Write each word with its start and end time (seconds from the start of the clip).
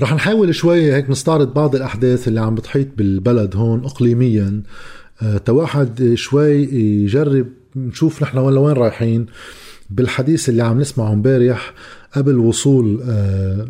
رح 0.00 0.14
نحاول 0.14 0.54
شوي 0.54 0.94
هيك 0.94 1.10
نستعرض 1.10 1.54
بعض 1.54 1.76
الأحداث 1.76 2.28
اللي 2.28 2.40
عم 2.40 2.54
بتحيط 2.54 2.88
بالبلد 2.96 3.56
هون 3.56 3.84
إقليميا. 3.84 4.62
أه 5.22 5.38
تواحد 5.38 6.12
شوي 6.14 6.62
يجرب 7.04 7.46
نشوف 7.76 8.22
نحن 8.22 8.38
وين 8.38 8.54
لوين 8.54 8.76
رايحين. 8.76 9.26
بالحديث 9.90 10.48
اللي 10.48 10.62
عم 10.62 10.80
نسمعه 10.80 11.12
امبارح 11.12 11.74
قبل 12.12 12.38
وصول 12.38 13.02
أه 13.02 13.68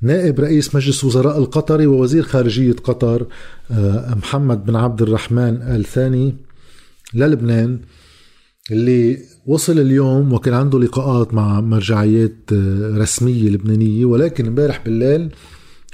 نائب 0.00 0.40
رئيس 0.40 0.74
مجلس 0.74 1.04
وزراء 1.04 1.38
القطري 1.38 1.86
ووزير 1.86 2.22
خارجية 2.22 2.72
قطر 2.72 3.26
أه 3.70 4.14
محمد 4.14 4.66
بن 4.66 4.76
عبد 4.76 5.02
الرحمن 5.02 5.62
آل 5.62 5.84
ثاني 5.84 6.34
للبنان 7.14 7.80
اللي 8.70 9.18
وصل 9.46 9.78
اليوم 9.78 10.32
وكان 10.32 10.54
عنده 10.54 10.78
لقاءات 10.78 11.34
مع 11.34 11.60
مرجعيات 11.60 12.36
آه، 12.52 12.98
رسمية 12.98 13.50
لبنانية 13.50 14.04
ولكن 14.04 14.46
امبارح 14.46 14.84
بالليل 14.84 15.34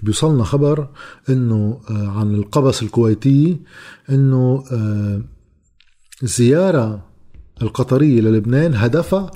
بيوصلنا 0.03 0.45
خبر 0.45 0.89
إنه 1.29 1.81
آه، 1.91 2.09
عن 2.09 2.35
القبس 2.35 2.83
الكويتي 2.83 3.61
إنه 4.11 4.65
الزيارة 6.23 6.85
آه، 6.85 7.03
القطرية 7.63 8.21
للبنان 8.21 8.75
هدفها 8.75 9.31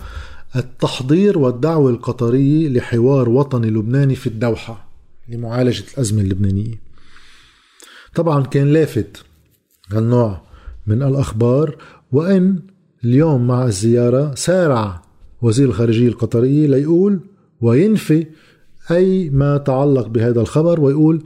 التحضير 0.57 1.39
والدعوة 1.39 1.91
القطرية 1.91 2.69
لحوار 2.69 3.29
وطني 3.29 3.71
لبناني 3.71 4.15
في 4.15 4.27
الدوحة 4.27 4.89
لمعالجة 5.29 5.85
الأزمة 5.95 6.23
اللبنانية. 6.23 6.83
طبعا 8.15 8.43
كان 8.43 8.73
لافت 8.73 9.25
هالنوع 9.91 10.43
من 10.87 11.03
الأخبار 11.03 11.77
وإن 12.13 12.72
اليوم 13.05 13.47
مع 13.47 13.67
الزيارة 13.67 14.35
سارع 14.35 15.03
وزير 15.43 15.69
الخارجية 15.69 16.09
القطرية 16.09 16.67
ليقول 16.67 17.21
وينفي 17.61 18.27
أي 18.91 19.31
ما 19.31 19.57
تعلق 19.57 20.07
بهذا 20.07 20.41
الخبر 20.41 20.81
ويقول 20.81 21.23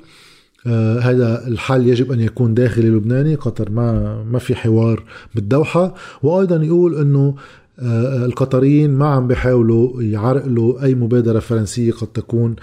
آه 0.67 0.99
هذا 0.99 1.49
الحل 1.49 1.89
يجب 1.89 2.13
أن 2.13 2.21
يكون 2.21 2.55
داخلي 2.55 2.89
لبناني 2.89 3.35
قطر 3.35 3.71
ما 3.71 4.23
ما 4.23 4.39
في 4.39 4.55
حوار 4.55 5.05
بالدوحة. 5.35 5.95
وأيضا 6.23 6.57
يقول 6.57 6.95
إنه 6.95 7.35
آه 7.79 8.27
القطريين 8.27 8.91
ما 8.91 9.07
عم 9.07 9.27
بيحاولوا 9.27 10.03
يعرقلوا 10.03 10.85
أي 10.85 10.95
مبادرة 10.95 11.39
فرنسية 11.39 11.93
قد 11.93 12.07
تكون 12.07 12.57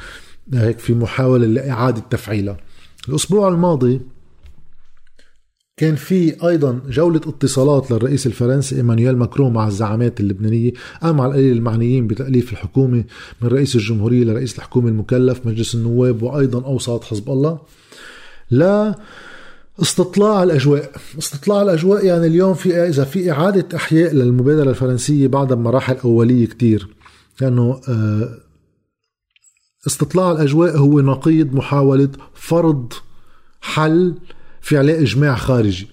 هيك 0.53 0.79
في 0.79 0.93
محاولة 0.93 1.47
لإعادة 1.47 2.01
تفعيلها. 2.09 2.57
الأسبوع 3.09 3.47
الماضي 3.47 4.01
كان 5.77 5.95
في 5.95 6.47
أيضا 6.47 6.81
جولة 6.89 7.21
اتصالات 7.27 7.91
للرئيس 7.91 8.27
الفرنسي 8.27 8.75
إيمانويل 8.75 9.17
ماكرون 9.17 9.53
مع 9.53 9.67
الزعامات 9.67 10.19
اللبنانية 10.19 10.71
أو 11.03 11.13
مع 11.13 11.25
القليل 11.25 11.57
المعنيين 11.57 12.07
بتأليف 12.07 12.51
الحكومة 12.51 13.03
من 13.41 13.47
رئيس 13.49 13.75
الجمهورية 13.75 14.23
لرئيس 14.23 14.57
الحكومة 14.57 14.89
المكلف 14.89 15.45
مجلس 15.45 15.75
النواب 15.75 16.23
وأيضا 16.23 16.65
أوساط 16.65 17.03
حزب 17.03 17.29
الله. 17.29 17.59
لا 18.51 18.95
استطلاع 19.81 20.43
الأجواء. 20.43 20.91
استطلاع 21.17 21.61
الأجواء 21.61 22.05
يعني 22.05 22.27
اليوم 22.27 22.53
في 22.53 22.75
إذا 22.75 23.03
في 23.03 23.31
إعادة 23.31 23.77
إحياء 23.77 24.13
للمبادرة 24.13 24.69
الفرنسية 24.69 25.27
بعد 25.27 25.53
مراحل 25.53 25.97
اوليه 25.97 26.45
كتير. 26.47 26.87
لأنه 27.41 27.81
آه، 27.89 28.37
استطلاع 29.87 30.31
الأجواء 30.31 30.77
هو 30.77 31.01
نقيض 31.01 31.53
محاولة 31.55 32.09
فرض 32.33 32.93
حل 33.61 34.15
في 34.63 34.77
عليه 34.77 35.01
إجماع 35.01 35.35
خارجي. 35.35 35.87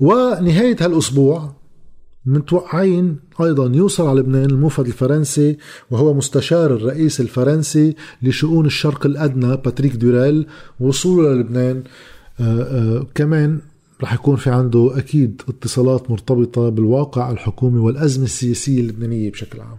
ونهاية 0.00 0.76
هالأسبوع 0.80 1.54
متوقعين 2.26 3.16
أيضا 3.40 3.76
يوصل 3.76 4.06
على 4.06 4.20
لبنان 4.20 4.50
الموفد 4.50 4.86
الفرنسي 4.86 5.56
وهو 5.90 6.14
مستشار 6.14 6.74
الرئيس 6.74 7.20
الفرنسي 7.20 7.96
لشؤون 8.22 8.66
الشرق 8.66 9.06
الأدنى 9.06 9.56
باتريك 9.56 9.96
دوريل 9.96 10.46
وصوله 10.80 11.32
للبنان 11.32 11.84
آآ 12.40 12.44
آآ 12.44 13.06
كمان 13.14 13.60
رح 14.02 14.12
يكون 14.12 14.36
في 14.36 14.50
عنده 14.50 14.98
أكيد 14.98 15.42
اتصالات 15.48 16.10
مرتبطة 16.10 16.68
بالواقع 16.68 17.30
الحكومي 17.30 17.78
والأزمة 17.78 18.24
السياسية 18.24 18.80
اللبنانية 18.80 19.30
بشكل 19.30 19.60
عام. 19.60 19.78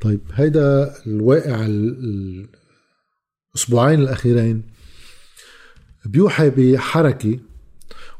طيب 0.00 0.20
هيدا 0.34 0.94
الواقع 1.06 1.66
الأسبوعين 3.54 4.00
الأخيرين. 4.00 4.62
بيوحي 6.06 6.50
بحركة 6.50 7.38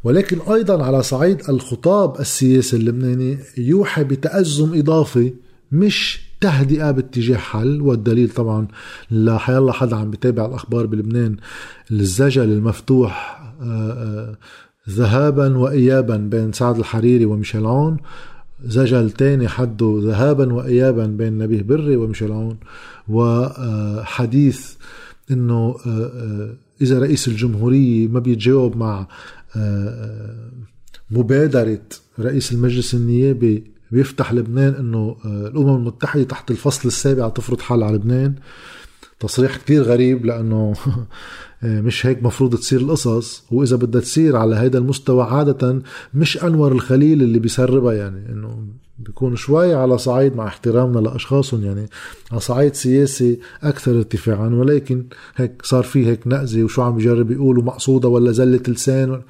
ولكن 0.04 0.38
أيضا 0.52 0.84
على 0.84 1.02
صعيد 1.02 1.42
الخطاب 1.48 2.20
السياسي 2.20 2.76
اللبناني 2.76 3.38
يوحي 3.58 4.04
بتأزم 4.04 4.78
إضافي 4.78 5.32
مش 5.72 6.20
تهدئة 6.40 6.90
باتجاه 6.90 7.36
حل 7.36 7.80
والدليل 7.82 8.30
طبعا 8.30 8.69
لحيالله 9.10 9.72
حدا 9.72 9.96
عم 9.96 10.10
بتابع 10.10 10.46
الأخبار 10.46 10.86
بلبنان 10.86 11.36
الزجل 11.90 12.42
المفتوح 12.52 13.40
آه، 13.62 13.92
آه، 13.92 14.36
ذهابا 14.90 15.58
وإيابا 15.58 16.16
بين 16.16 16.52
سعد 16.52 16.78
الحريري 16.78 17.24
وميشيل 17.24 17.66
عون 17.66 17.96
زجل 18.64 19.10
تاني 19.10 19.48
حده 19.48 20.00
ذهابا 20.02 20.52
وإيابا 20.52 21.06
بين 21.06 21.38
نبيه 21.38 21.62
بري 21.62 21.96
وميشيل 21.96 22.32
عون 22.32 22.56
وحديث 23.08 24.74
إنه 25.30 25.76
آه، 25.86 26.54
إذا 26.80 26.98
رئيس 26.98 27.28
الجمهورية 27.28 28.08
ما 28.08 28.20
بيتجاوب 28.20 28.76
مع 28.76 29.08
آه، 29.56 29.88
آه، 29.88 30.50
مبادرة 31.10 31.82
رئيس 32.18 32.52
المجلس 32.52 32.94
النيابي 32.94 33.64
بيفتح 33.91 34.32
لبنان 34.32 34.74
إنه 34.74 35.16
آه، 35.24 35.48
الأمم 35.48 35.76
المتحدة 35.76 36.22
تحت 36.22 36.50
الفصل 36.50 36.88
السابع 36.88 37.28
تفرض 37.28 37.60
حل 37.60 37.82
على 37.82 37.96
لبنان. 37.96 38.34
تصريح 39.20 39.56
كتير 39.56 39.82
غريب 39.82 40.26
لأنه 40.26 40.74
مش 41.62 42.06
هيك 42.06 42.22
مفروض 42.22 42.56
تصير 42.56 42.80
القصص. 42.80 43.44
وإذا 43.50 43.76
بدها 43.76 44.00
تصير 44.00 44.36
على 44.36 44.56
هذا 44.56 44.78
المستوى 44.78 45.24
عادة 45.24 45.82
مش 46.14 46.44
أنور 46.44 46.72
الخليل 46.72 47.22
اللي 47.22 47.38
بيسربها 47.38 47.92
يعني 47.92 48.32
إنه 48.32 48.66
بيكون 49.06 49.37
شوي 49.37 49.75
على 49.75 49.99
صعيد 49.99 50.37
مع 50.37 50.47
احترامنا 50.47 50.99
لأشخاصهم 50.99 51.65
يعني 51.65 51.87
على 52.33 52.41
صعيد 52.41 52.75
سياسي 52.75 53.38
أكثر 53.62 53.99
ارتفاعا 53.99 54.49
ولكن 54.49 55.05
هيك 55.37 55.62
صار 55.65 55.83
في 55.83 56.06
هيك 56.06 56.27
نقزه 56.27 56.62
وشو 56.62 56.83
عم 56.83 56.99
يجرب 56.99 57.31
يقولوا 57.31 57.62
مقصودة 57.62 58.09
ولا 58.09 58.33
زلة 58.33 58.62
لسان. 58.69 59.21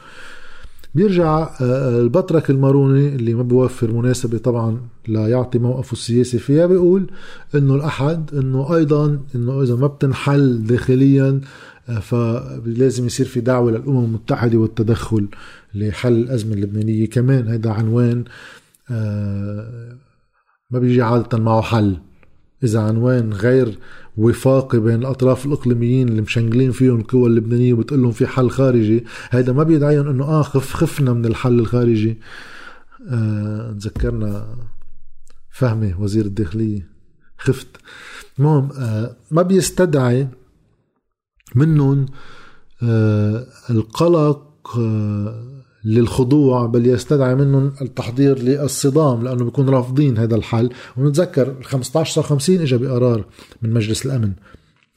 بيرجع 0.95 1.39
آه، 1.39 1.49
آه، 1.61 2.01
البطرك 2.01 2.51
الماروني 2.51 3.09
اللي 3.09 3.35
ما 3.35 3.43
بيوفر 3.43 3.93
مناسبة 3.93 4.39
طبعا 4.39 4.81
لا 5.09 5.29
يعطي 5.29 5.59
موقفه 5.59 5.93
السياسي 5.93 6.39
فيها 6.39 6.67
بيقول 6.67 7.07
إنه 7.55 7.75
الأحد 7.75 8.35
إنه 8.35 8.77
أيضا 8.77 9.21
إنه 9.35 9.63
إذا 9.63 9.75
ما 9.77 9.87
بتنحل 9.87 10.67
داخليا 10.67 11.41
آه، 11.89 11.99
فلازم 11.99 13.07
يصير 13.07 13.27
في 13.27 13.41
دعوة 13.41 13.71
للأمم 13.71 14.05
المتحدة 14.05 14.59
والتدخل 14.59 15.29
لحل 15.75 16.13
الأزمة 16.13 16.55
اللبنانية 16.55 17.07
كمان. 17.07 17.49
هذا 17.49 17.71
عنوان 17.71 18.25
ما 20.71 20.79
بيجي 20.79 21.03
عادة 21.03 21.39
معه 21.39 21.61
حل. 21.63 21.97
إذا 22.65 22.81
عنوان 22.81 23.33
غير 23.33 23.79
وفاقي 24.17 24.79
بين 24.81 24.95
الأطراف 24.95 25.47
الإقليميين 25.47 26.09
اللي 26.09 26.23
مشنقلين 26.23 26.73
فيهم 26.73 27.01
القوى 27.01 27.27
اللبنانية 27.27 27.73
وبتقول 27.73 28.03
لهم 28.03 28.13
في 28.13 28.27
حل 28.27 28.51
خارجي 28.51 29.05
هيدا 29.31 29.53
ما 29.53 29.63
بيدعيهم 29.63 30.09
إنه 30.09 30.25
آه 30.25 30.43
خف 30.43 30.75
خفنا 30.75 31.13
من 31.13 31.27
الحل 31.27 31.59
الخارجي. 31.61 32.19
آه 33.09 33.73
تذكرنا 33.73 34.57
فهمي 35.51 35.95
وزير 35.95 36.25
الداخلية 36.25 36.89
خفت. 37.39 37.69
المهم 38.39 38.69
آه 38.79 39.17
ما 39.31 39.43
بيستدعي 39.43 40.29
منهم 41.55 42.07
آه 42.83 43.47
القلق 43.71 44.79
آه 44.79 45.60
للخضوع 45.85 46.67
بل 46.67 46.87
يستدعي 46.87 47.35
منهم 47.35 47.73
التحضير 47.83 48.39
للصدام 48.39 49.23
لأنه 49.23 49.45
بيكون 49.45 49.69
رافضين 49.69 50.19
هذا 50.19 50.37
الحل. 50.37 50.71
ونتذكر 50.97 51.63
15 51.63 52.23
50 52.23 52.61
اجى 52.61 52.77
بقرار 52.77 53.25
من 53.63 53.73
مجلس 53.73 54.07
الأمن 54.07 54.33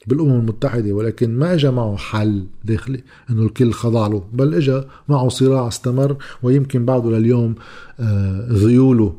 بالأمم 0.06 0.40
المتحدة 0.40 0.92
ولكن 0.92 1.38
ما 1.38 1.54
اجى 1.54 1.70
معه 1.70 1.96
حل 1.96 2.46
داخلي 2.64 3.02
إنه 3.30 3.42
الكل 3.42 3.72
خضع 3.72 4.06
له 4.06 4.24
بل 4.32 4.54
اجى 4.54 4.82
معه 5.08 5.28
صراع 5.28 5.68
استمر 5.68 6.16
ويمكن 6.42 6.84
بعده 6.84 7.10
لليوم 7.10 7.54
آه، 8.00 8.46
ذيوله 8.50 9.16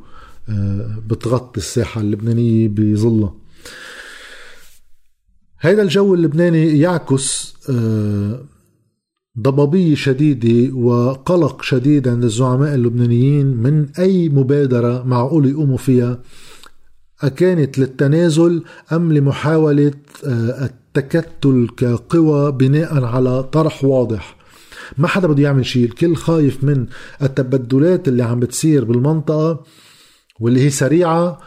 آه، 0.49 0.99
بتغطي 1.07 1.57
الساحة 1.57 2.01
اللبنانية 2.01 2.67
بظلها 2.67 3.33
هذا 5.57 5.81
الجو 5.81 6.13
اللبناني 6.15 6.79
يعكس 6.79 7.55
آه، 7.69 8.39
ضبابية 9.39 9.95
شديدة 9.95 10.75
وقلق 10.75 11.61
شديد 11.61 12.07
عند 12.07 12.23
الزعماء 12.23 12.75
اللبنانيين 12.75 13.45
من 13.45 13.87
أي 13.99 14.29
مبادرة 14.29 15.03
معقول 15.03 15.49
يقوموا 15.49 15.77
فيها 15.77 16.19
أكانت 17.21 17.79
للتنازل 17.79 18.63
أم 18.91 19.13
لمحاولة 19.13 19.91
آه، 20.25 20.65
التكتل 20.65 21.67
كقوى 21.77 22.51
بناء 22.51 23.03
على 23.03 23.43
طرح 23.43 23.83
واضح؟ 23.83 24.37
ما 24.97 25.07
حدا 25.07 25.27
بده 25.27 25.43
يعمل 25.43 25.65
شيء 25.65 25.85
الكل 25.85 26.15
خايف 26.15 26.63
من 26.63 26.85
التبدلات 27.21 28.07
اللي 28.07 28.23
عم 28.23 28.39
بتصير 28.39 28.85
بالمنطقة 28.85 29.63
واللي 30.39 30.61
هي 30.61 30.69
سريعة 30.69 31.39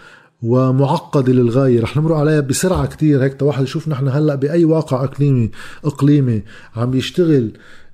ومعقدة 0.43 1.33
للغاية. 1.33 1.81
رح 1.81 1.97
نمر 1.97 2.15
عليها 2.15 2.41
بسرعة 2.41 2.87
كتير 2.87 3.25
هيك 3.25 3.43
واحد 3.43 3.63
يشوف 3.63 3.89
نحن 3.89 4.09
هلأ 4.09 4.35
بأي 4.35 4.65
واقع 4.65 5.05
إقليمي 5.05 5.51
إقليمي 5.85 6.43
عم 6.77 6.95
يشتغل 6.95 7.51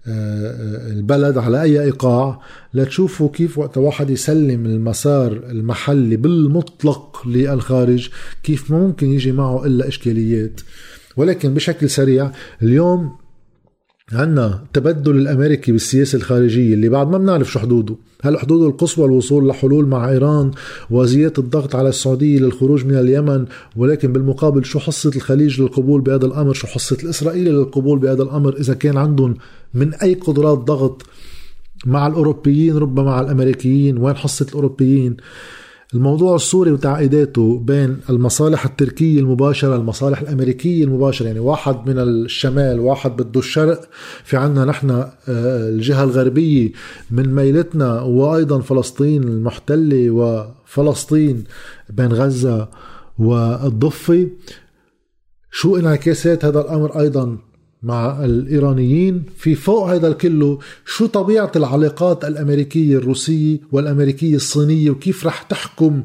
آه، 0.06 0.10
آه، 0.10 0.92
البلد 0.92 1.38
على 1.38 1.62
أي 1.62 1.82
إيقاع 1.82 2.40
لتشوفوا 2.74 3.28
كيف 3.28 3.58
وقت 3.58 3.78
واحد 3.78 4.10
يسلم 4.10 4.66
المسار 4.66 5.32
المحلي 5.32 6.16
بالمطلق 6.16 7.22
للخارج 7.26 8.08
كيف 8.42 8.70
ممكن 8.70 9.12
يجي 9.12 9.32
معه 9.32 9.66
إلا 9.66 9.88
إشكاليات. 9.88 10.60
ولكن 11.16 11.54
بشكل 11.54 11.90
سريع 11.90 12.30
اليوم 12.62 13.23
عنا 14.12 14.62
التبدل 14.66 15.16
الأمريكي 15.16 15.72
بالسياسة 15.72 16.16
الخارجية 16.16 16.74
اللي 16.74 16.88
بعد 16.88 17.10
ما 17.10 17.18
بنعرف 17.18 17.52
شو 17.52 17.58
حدوده، 17.58 17.96
هل 18.22 18.38
حدوده 18.38 18.66
القصوى 18.66 19.06
الوصول 19.06 19.48
لحلول 19.48 19.86
مع 19.86 20.10
إيران 20.10 20.50
وزيادة 20.90 21.42
الضغط 21.42 21.74
على 21.74 21.88
السعودية 21.88 22.38
للخروج 22.38 22.84
من 22.84 22.94
اليمن، 22.94 23.44
ولكن 23.76 24.12
بالمقابل 24.12 24.64
شو 24.64 24.78
حصة 24.78 25.10
الخليج 25.16 25.60
للقبول 25.60 26.00
بهذا 26.00 26.26
الأمر، 26.26 26.52
شو 26.52 26.66
حصة 26.66 26.96
الاسرائيلي 27.02 27.50
للقبول 27.50 27.98
بهذا 27.98 28.22
الأمر؟ 28.22 28.56
إذا 28.56 28.74
كان 28.74 28.96
عندهم 28.96 29.34
من 29.74 29.94
أي 29.94 30.14
قدرات 30.14 30.58
ضغط 30.58 31.02
مع 31.86 32.06
الأوروبيين 32.06 32.76
ربما 32.76 33.04
مع 33.04 33.20
الأمريكيين، 33.20 33.98
وين 33.98 34.16
حصة 34.16 34.46
الأوروبيين؟ 34.48 35.16
الموضوع 35.94 36.36
السوري 36.36 36.72
وتعقيداته 36.72 37.58
بين 37.58 38.00
المصالح 38.10 38.64
التركية 38.64 39.20
المباشرة 39.20 39.76
المصالح 39.76 40.20
الأمريكية 40.20 40.84
المباشرة 40.84 41.26
يعني 41.26 41.38
واحد 41.38 41.88
من 41.88 41.98
الشمال 41.98 42.80
واحد 42.80 43.16
بده 43.16 43.40
الشرق. 43.40 43.88
في 44.24 44.36
عنا 44.36 44.64
نحن 44.64 44.90
آه، 44.90 45.12
الجهة 45.68 46.04
الغربية 46.04 46.72
من 47.10 47.34
ميلتنا 47.34 48.00
وأيضا 48.00 48.60
فلسطين 48.60 49.22
المحتلة 49.22 50.10
وفلسطين 50.10 51.44
بين 51.90 52.12
غزة 52.12 52.68
والضفة. 53.18 54.28
شو 55.50 55.76
انعكاسات 55.76 56.44
هذا 56.44 56.60
الأمر 56.60 57.00
أيضا؟ 57.00 57.38
مع 57.84 58.24
الإيرانيين 58.24 59.22
في 59.36 59.54
فوق 59.54 59.90
هذا 59.90 60.08
الكله 60.08 60.58
شو 60.86 61.06
طبيعة 61.06 61.52
العلاقات 61.56 62.24
الأمريكية 62.24 62.98
الروسية 62.98 63.60
والأمريكية 63.72 64.36
الصينية 64.36 64.90
وكيف 64.90 65.26
رح 65.26 65.42
تحكم 65.42 66.04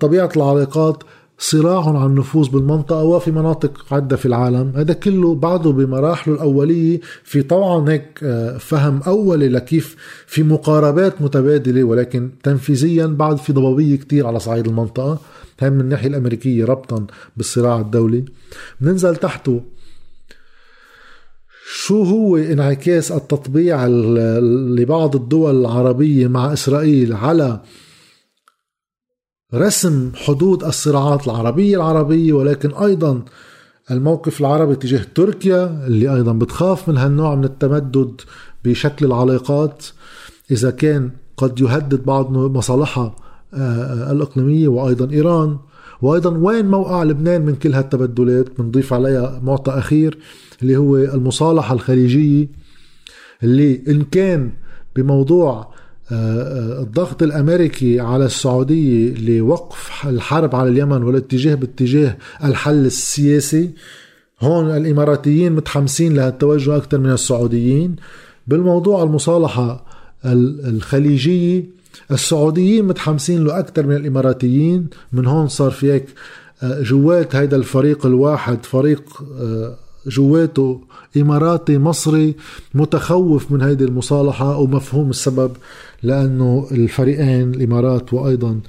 طبيعة 0.00 0.30
العلاقات 0.36 1.02
صراع 1.38 1.98
عن 1.98 2.06
النفوذ 2.06 2.48
بالمنطقة 2.50 3.02
وفي 3.02 3.30
مناطق 3.30 3.86
عدة 3.90 4.16
في 4.16 4.26
العالم؟ 4.26 4.72
هذا 4.76 4.94
كله 4.94 5.34
بعده 5.34 5.70
بمراحله 5.70 6.34
الأولية 6.34 7.00
في 7.24 7.42
طبعا 7.42 7.90
هيك 7.90 8.20
آه، 8.22 8.58
فهم 8.58 9.00
أولي 9.06 9.48
لكيف 9.48 9.96
في 10.26 10.42
مقاربات 10.42 11.22
متبادلة 11.22 11.84
ولكن 11.84 12.30
تنفيذيا 12.42 13.06
بعد 13.06 13.36
في 13.36 13.52
ضبابية 13.52 13.96
كتير 13.96 14.26
على 14.26 14.40
صعيد 14.40 14.66
المنطقة. 14.66 15.18
هاي 15.60 15.70
من 15.70 15.80
الناحية 15.80 16.08
الأمريكية 16.08 16.64
ربطا 16.64 17.06
بالصراع 17.36 17.80
الدولي. 17.80 18.24
بننزل 18.80 19.16
تحته 19.16 19.60
شو 21.66 22.02
هو 22.02 22.36
انعكاس 22.36 23.12
التطبيع 23.12 23.86
لبعض 23.86 25.16
الدول 25.16 25.60
العربية 25.60 26.26
مع 26.26 26.52
إسرائيل 26.52 27.12
على 27.12 27.60
رسم 29.54 30.12
حدود 30.14 30.64
الصراعات 30.64 31.26
العربية 31.26 31.76
العربية؟ 31.76 32.32
ولكن 32.32 32.74
أيضا 32.74 33.24
الموقف 33.90 34.40
العربي 34.40 34.76
تجاه 34.76 35.06
تركيا 35.14 35.86
اللي 35.86 36.14
أيضا 36.14 36.32
بتخاف 36.32 36.88
من 36.88 36.96
هالنوع 36.96 37.34
من 37.34 37.44
التمدد 37.44 38.20
بشكل 38.64 39.06
العلاقات 39.06 39.86
إذا 40.50 40.70
كان 40.70 41.10
قد 41.36 41.60
يهدد 41.60 42.04
بعض 42.04 42.30
مصالحها 42.30 43.16
آه، 43.54 44.12
الإقليمية 44.12 44.68
وأيضا 44.68 45.10
إيران. 45.10 45.58
وأيضا 46.04 46.30
وين 46.30 46.66
موقع 46.66 47.02
لبنان 47.02 47.42
من 47.42 47.54
كل 47.54 47.74
هالتبدلات؟ 47.74 48.60
بنضيف 48.60 48.92
عليها 48.92 49.40
معطى 49.44 49.72
أخير 49.72 50.18
اللي 50.62 50.76
هو 50.76 50.96
المصالحة 50.96 51.74
الخليجية 51.74 52.48
اللي 53.42 53.82
إن 53.88 54.02
كان 54.02 54.50
بموضوع 54.96 55.74
آه، 56.12 56.14
آه، 56.14 56.82
الضغط 56.82 57.22
الأمريكي 57.22 58.00
على 58.00 58.24
السعودية 58.24 59.14
لوقف 59.14 60.06
الحرب 60.06 60.56
على 60.56 60.68
اليمن 60.68 61.02
والاتجاه 61.02 61.54
باتجاه 61.54 62.16
الحل 62.44 62.86
السياسي 62.86 63.70
هون 64.40 64.76
الإماراتيين 64.76 65.52
متحمسين 65.52 66.14
لهالتوجه 66.14 66.76
أكثر 66.76 66.98
من 66.98 67.10
السعوديين. 67.10 67.96
بالموضوع 68.46 69.02
المصالحة 69.02 69.84
الخليجية 70.24 71.64
السعوديين 72.10 72.84
متحمسين 72.84 73.44
له 73.44 73.58
أكثر 73.58 73.86
من 73.86 73.96
الإماراتيين 73.96 74.86
من 75.12 75.26
هون 75.26 75.48
صار 75.48 75.70
في 75.70 75.92
هيك 75.92 76.06
آه، 76.62 76.82
جوات 76.82 77.36
هيدا 77.36 77.56
الفريق 77.56 78.06
الواحد 78.06 78.66
فريق 78.66 79.22
جواته 80.06 80.80
إماراتي 81.16 81.78
مصري 81.78 82.34
متخوف 82.74 83.52
من 83.52 83.62
هذه 83.62 83.82
المصالحة 83.82 84.58
ومفهوم 84.58 85.10
السبب 85.10 85.52
لأنه 86.02 86.68
الفريقين 86.72 87.54
الإمارات 87.54 88.14
وأيضا 88.14 88.60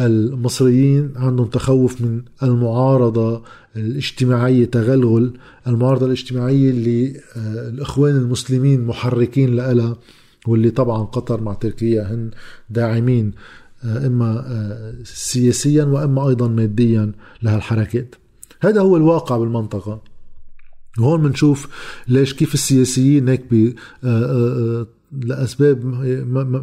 المصريين 0.00 1.12
عندهم 1.16 1.46
تخوف 1.46 2.00
من 2.00 2.22
المعارضة 2.42 3.42
الاجتماعية 3.76 4.64
تغلغل 4.64 5.32
المعارضة 5.66 6.06
الاجتماعية 6.06 6.70
اللي 6.70 7.20
آه، 7.36 7.68
الإخوان 7.68 8.16
المسلمين 8.16 8.86
محركين 8.86 9.56
لها. 9.56 9.96
واللي 10.46 10.70
طبعا 10.70 11.04
قطر 11.04 11.40
مع 11.40 11.54
تركيا 11.54 12.02
هن 12.02 12.30
داعمين 12.70 13.32
آه، 13.84 14.06
إما 14.06 14.44
آه، 14.46 14.94
سياسيا 15.04 15.84
وإما 15.84 16.28
أيضا 16.28 16.48
ماديا 16.48 17.12
لهالحركات. 17.42 18.14
هذا 18.60 18.80
هو 18.80 18.96
الواقع 18.96 19.36
بالمنطقة. 19.36 20.02
هون 20.98 21.22
بنشوف 21.22 21.68
ليش 22.08 22.34
كيف 22.34 22.54
السياسيين 22.54 23.28
هيك 23.28 23.44
لأسباب 25.12 26.04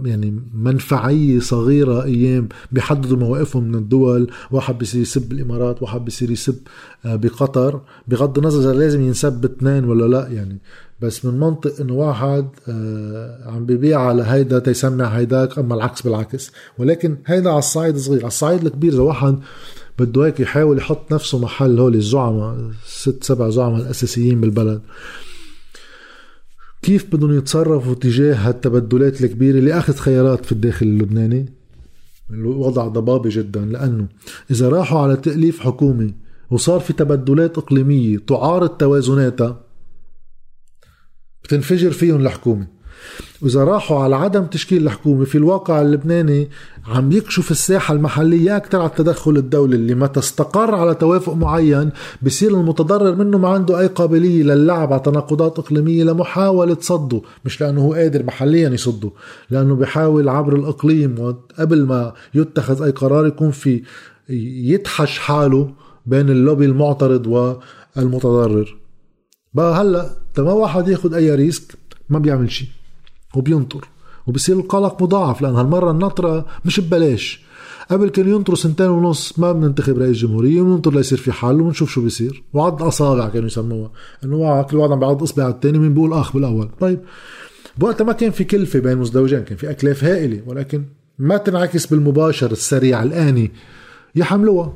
يعني 0.06 0.42
منفعيه 0.54 1.40
صغيرة 1.40 2.04
أيام 2.04 2.50
بيحددوا 2.72 3.18
مواقفهم 3.18 3.64
من 3.64 3.76
الدول. 3.76 4.32
واحد 4.52 4.78
بيصير 4.78 5.02
يسب 5.02 5.32
الإمارات 5.32 5.82
واحد 5.82 6.06
بيصير 6.06 6.32
يسب 6.32 6.56
بقطر. 7.06 7.82
بغض 8.08 8.38
النظر 8.38 8.60
إذا 8.60 8.80
لازم 8.80 9.02
ينسب 9.02 9.46
اثنين 9.46 9.86
ولا 9.86 10.06
لا 10.06 10.28
يعني. 10.28 10.62
بس 11.02 11.26
من 11.26 11.40
منطق 11.40 11.82
إنه 11.82 11.94
واحد 11.94 12.48
عم 13.46 13.66
ببيع 13.66 14.00
على 14.00 14.24
هيدا 14.24 14.60
تيسمع 14.60 15.06
هيداك 15.06 15.60
أما 15.60 15.76
العكس 15.76 16.02
بالعكس. 16.02 16.52
ولكن 16.78 17.18
هيدا 17.26 17.50
على 17.50 17.60
الصعيد 17.60 17.96
الصغير 17.96 18.20
على 18.20 18.28
الصعيد 18.28 18.66
الكبير 18.66 18.94
إذا 18.94 19.02
واحد 19.02 19.40
بده 20.00 20.26
هيك 20.26 20.40
يحاول 20.40 20.78
يحط 20.78 21.14
نفسه 21.14 21.40
محل 21.40 21.80
هول 21.80 21.96
الزعماء 21.96 22.72
ست 22.86 23.24
سبع 23.24 23.50
زعماء 23.50 23.82
الأساسيين 23.82 24.42
بالبلد. 24.42 24.82
كيف 26.84 27.16
بدهم 27.16 27.38
يتصرفوا 27.38 27.94
تجاه 27.94 28.36
هالتبدلات 28.36 29.24
الكبيرة 29.24 29.60
لآخذ 29.60 29.96
خيارات 29.96 30.46
في 30.46 30.52
الداخل 30.52 30.86
اللبناني؟ 30.86 31.54
الوضع 32.30 32.88
ضبابي 32.88 33.30
جدا 33.30 33.66
لأنه 33.66 34.08
إذا 34.52 34.70
راحوا 34.70 35.00
على 35.00 35.16
تأليف 35.16 35.60
حكومي 35.60 36.14
وصار 36.52 36.80
في 36.80 36.94
تبدلات 36.94 37.58
إقليمية 37.58 38.18
تعارض 38.18 38.70
توازناتها 38.70 39.64
بتنفجر 41.44 41.92
فيهم 41.92 42.22
الحكومة. 42.22 42.68
وإذا 43.42 43.64
راحوا 43.64 44.00
على 44.04 44.16
عدم 44.16 44.46
تشكيل 44.46 44.84
الحكومة 44.84 45.26
في 45.26 45.38
الواقع 45.38 45.82
اللبناني 45.82 46.50
عم 46.88 47.12
يكشف 47.12 47.52
الساحة 47.52 47.94
المحلية 47.94 48.58
أكثر 48.58 48.80
على 48.80 48.90
التدخل 48.90 49.38
الدولي 49.38 49.76
اللي 49.76 49.96
ما 49.96 50.08
تستقر 50.08 50.76
على 50.76 50.96
توافق 50.96 51.34
معين 51.34 51.90
بصير 52.22 52.52
المتضرر 52.60 53.16
منه 53.16 53.38
ما 53.38 53.50
عنده 53.50 53.80
أي 53.80 53.88
قابلية 53.88 54.44
للعب 54.44 54.94
على 54.94 55.02
تناقضات 55.02 55.60
إقليمية 55.60 56.04
لمحاولة 56.04 56.78
صده 56.82 57.22
مش 57.46 57.62
لأنه 57.62 57.82
هو 57.82 57.94
قادر 57.94 58.24
محليا 58.24 58.70
يصده 58.70 59.12
لأنه 59.50 59.76
بيحاول 59.76 60.30
عبر 60.30 60.56
الإقليم 60.56 61.20
وقبل 61.20 61.86
ما 61.86 62.14
يتخذ 62.36 62.84
أي 62.84 62.92
قرار 62.92 63.28
يكون 63.28 63.52
في 63.52 63.84
يتحش 64.30 65.20
حاله 65.20 65.70
بين 66.06 66.30
اللوبي 66.30 66.66
المعترض 66.66 67.28
والمتضرر. 67.98 68.78
بقى 69.54 69.82
هلأ 69.82 70.10
ما 70.38 70.52
واحد 70.52 70.88
ياخد 70.88 71.14
أي 71.14 71.36
risk 71.36 71.74
ما 72.10 72.20
بيعمل 72.20 72.52
شيء. 72.52 72.68
وبينطر 73.36 73.88
وبصير 74.28 74.60
القلق 74.60 75.04
مضاعف 75.04 75.42
لأن 75.42 75.56
هالمرة 75.56 75.92
النطرة 75.92 76.46
مش 76.66 76.80
ببلاش. 76.80 77.44
قبل 77.92 78.10
كان 78.10 78.30
ينطروا 78.30 78.58
سنتين 78.58 78.88
ونص 78.88 79.40
ما 79.40 79.52
بننتخب 79.52 79.98
رئيس 79.98 80.18
جمهورية 80.18 80.62
وننطر 80.62 80.94
ليصير 80.94 81.18
في 81.18 81.32
حل 81.32 81.62
ونشوف 81.62 81.90
شو 81.92 82.02
بيصير. 82.02 82.44
وعض 82.54 82.84
اصابع 82.84 83.30
كانوا 83.30 83.48
يسموها 83.48 83.92
إنه 84.24 84.62
كل 84.62 84.78
واحد 84.78 84.92
عم 84.92 85.00
بيعض 85.00 85.24
اصبع 85.24 85.50
الثاني 85.50 85.80
مين 85.80 85.94
بيقول 85.94 86.14
آخ 86.14 86.34
بالأول. 86.34 86.70
طيب 86.80 87.00
بوقتها 87.78 88.06
ما 88.06 88.14
كان 88.14 88.32
في 88.32 88.44
كلفة 88.44 88.80
بين 88.80 88.98
مزدوجين 88.98 89.44
كان 89.44 89.58
في 89.58 89.70
أكلاف 89.70 90.04
هائلة 90.04 90.42
ولكن 90.48 90.84
ما 91.20 91.38
تنعكس 91.38 91.86
بالمباشر 91.86 92.52
السريع 92.52 93.04
الآني 93.04 93.52
يحملوها. 94.16 94.74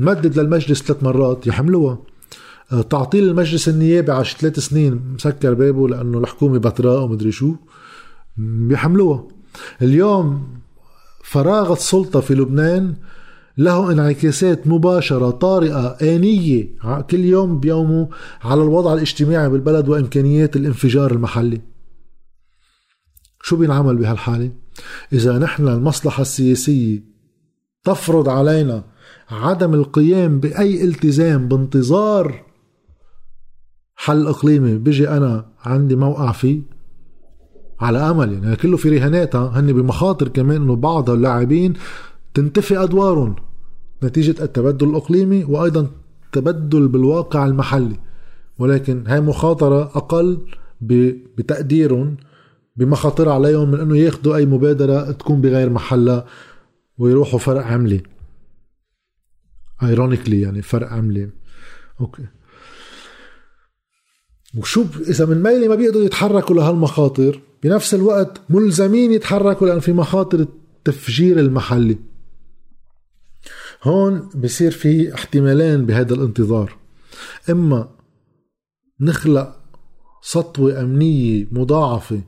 نمدد 0.00 0.38
للمجلس 0.38 0.82
ثلاث 0.82 1.02
مرات 1.02 1.46
يحملوها. 1.46 1.98
تعطيل 2.90 3.24
المجلس 3.24 3.68
النيابي 3.68 4.12
على 4.12 4.24
ثلاث 4.24 4.58
سنين 4.58 5.14
مسكر 5.14 5.54
بابه 5.54 5.88
لأنه 5.88 6.18
الحكومة 6.18 6.58
بتراء 6.58 7.02
ومدري 7.02 7.32
شو. 7.32 7.54
بيحملوها. 8.36 9.28
اليوم 9.82 10.48
فراغ 11.24 11.72
السلطة 11.72 12.20
في 12.20 12.34
لبنان 12.34 12.94
له 13.58 13.92
انعكاسات 13.92 14.66
مباشرة 14.66 15.30
طارئة 15.30 15.86
آنية. 15.86 16.68
كل 17.10 17.24
يوم 17.24 17.60
بيومه 17.60 18.08
على 18.42 18.62
الوضع 18.62 18.92
الاجتماعي 18.92 19.48
بالبلد 19.48 19.88
وإمكانيات 19.88 20.56
الانفجار 20.56 21.12
المحلي. 21.12 21.60
شو 23.42 23.56
بينعمل 23.56 23.96
بهالحالة؟ 23.96 24.50
إذا 25.12 25.38
نحن 25.38 25.68
المصلحة 25.68 26.22
السياسية 26.22 27.04
تفرض 27.84 28.28
علينا 28.28 28.84
عدم 29.30 29.74
القيام 29.74 30.40
بأي 30.40 30.84
التزام 30.84 31.48
بانتظار 31.48 32.45
حل 33.96 34.26
إقليمي. 34.26 34.78
بيجي 34.78 35.08
أنا 35.08 35.46
عندي 35.64 35.96
موقع 35.96 36.32
فيه 36.32 36.60
على 37.80 37.98
أمل 37.98 38.32
يعني 38.32 38.56
كله 38.56 38.76
في 38.76 38.98
رهانات 38.98 39.36
هن 39.36 39.72
بمخاطر 39.72 40.28
كمان 40.28 40.62
إنه 40.62 40.76
بعض 40.76 41.10
اللاعبين 41.10 41.72
تنتفي 42.34 42.82
أدوارهم 42.82 43.36
نتيجة 44.04 44.44
التبدل 44.44 44.88
الإقليمي 44.90 45.44
وأيضا 45.44 45.90
تبدل 46.32 46.88
بالواقع 46.88 47.46
المحلي. 47.46 47.96
ولكن 48.58 49.06
هاي 49.06 49.20
مخاطرة 49.20 49.82
أقل 49.82 50.46
بتقديرهم 51.36 52.16
بمخاطر 52.76 53.28
عليهم 53.28 53.70
من 53.70 53.80
إنه 53.80 53.96
ياخذوا 53.96 54.36
أي 54.36 54.46
مبادرة 54.46 55.10
تكون 55.10 55.40
بغير 55.40 55.70
محلها 55.70 56.24
ويروحوا 56.98 57.38
فرق 57.38 57.64
عملي. 57.66 58.02
ironically 59.82 60.40
يعني 60.40 60.62
فرق 60.62 60.92
عملي. 60.92 61.30
okay. 62.00 62.22
وشو 64.54 64.84
إذا 65.08 65.26
من 65.26 65.42
ميلة 65.42 65.68
ما 65.68 65.74
بيقدروا 65.74 66.04
يتحركوا 66.04 66.56
لهالمخاطر 66.56 67.40
بنفس 67.62 67.94
الوقت 67.94 68.40
ملزمين 68.50 69.12
يتحركوا 69.12 69.66
لأن 69.66 69.80
في 69.80 69.92
مخاطر 69.92 70.40
التفجير 70.40 71.40
المحلي. 71.40 71.98
هون 73.82 74.28
بصير 74.34 74.70
في 74.70 75.14
احتمالين 75.14 75.86
بهذا 75.86 76.14
الانتظار. 76.14 76.76
إما 77.50 77.88
نخلق 79.00 79.56
سطوة 80.22 80.80
أمنية 80.80 81.46
مضاعفة 81.52 82.20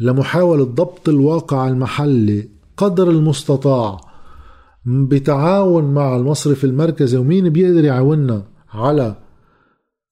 لمحاولة 0.00 0.64
ضبط 0.64 1.08
الواقع 1.08 1.68
المحلي 1.68 2.48
قدر 2.76 3.10
المستطاع 3.10 4.00
بتعاون 4.86 5.94
مع 5.94 6.16
المصرف 6.16 6.64
المركزي 6.64 7.16
ومين 7.16 7.48
بيقدر 7.48 7.84
يعاوننا 7.84 8.46
على 8.70 9.23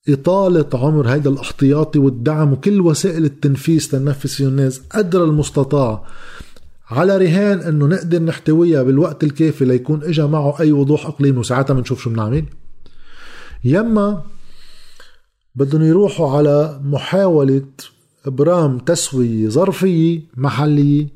إطالة 0.08 0.68
عمر 0.74 1.08
هيدا 1.08 1.30
الأحتياطي 1.30 1.98
والدعم 1.98 2.52
وكل 2.52 2.80
وسائل 2.80 3.24
التنفيذ 3.24 3.90
تنفذ 3.90 4.44
الناس 4.46 4.82
قدر 4.90 5.24
المستطاع 5.24 6.04
على 6.90 7.16
رهان 7.16 7.58
إنه 7.58 7.86
نقدر 7.86 8.22
نحتويها 8.22 8.82
بالوقت 8.82 9.24
الكافي 9.24 9.64
ليكون 9.64 10.02
اجى 10.04 10.22
معه 10.22 10.60
أي 10.60 10.72
وضوح 10.72 11.06
إقليمي. 11.06 11.38
وساعتها 11.38 11.74
بنشوف 11.74 12.02
شو 12.02 12.10
بنعمل 12.10 12.44
يما 13.64 14.22
بدهم 15.54 15.82
يروحوا 15.82 16.36
على 16.36 16.80
محاولة 16.84 17.64
إبرام 18.26 18.78
تسوية 18.78 19.48
ظرفية 19.48 20.20
محلية 20.36 21.08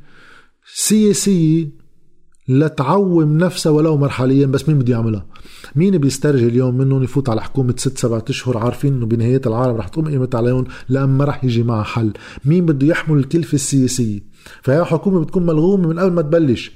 سياسية 0.74 1.68
لتعوم 2.48 3.38
نفسها 3.38 3.72
ولو 3.72 3.96
مرحليا 3.96 4.46
بس 4.46 4.68
مين 4.68 4.78
بده 4.78 4.92
يعملها؟ 4.92 5.26
مين 5.76 5.98
بيسترجي 5.98 6.46
اليوم 6.46 6.78
منهم 6.78 7.02
يفوت 7.02 7.28
على 7.28 7.42
حكومة 7.42 7.74
ست 7.76 7.98
سبعة 7.98 8.24
أشهر 8.30 8.58
عارفين 8.58 8.94
إنه 8.94 9.06
بنهاية 9.06 9.40
العالم 9.46 9.76
رح 9.76 9.88
تقوم 9.88 10.08
قيمة 10.08 10.30
عليهم 10.34 10.64
لأن 10.88 11.08
ما 11.08 11.24
رح 11.24 11.44
يجي 11.44 11.62
معها 11.62 11.82
حل. 11.82 12.12
مين 12.44 12.66
بده 12.66 12.86
يحمل 12.86 13.18
الكلفة 13.18 13.54
السياسية؟ 13.54 14.20
فهي 14.62 14.84
حكومة 14.84 15.20
بتكون 15.20 15.46
ملغومة 15.46 15.88
من 15.88 15.98
قبل 15.98 16.12
ما 16.12 16.22
تبلش. 16.22 16.72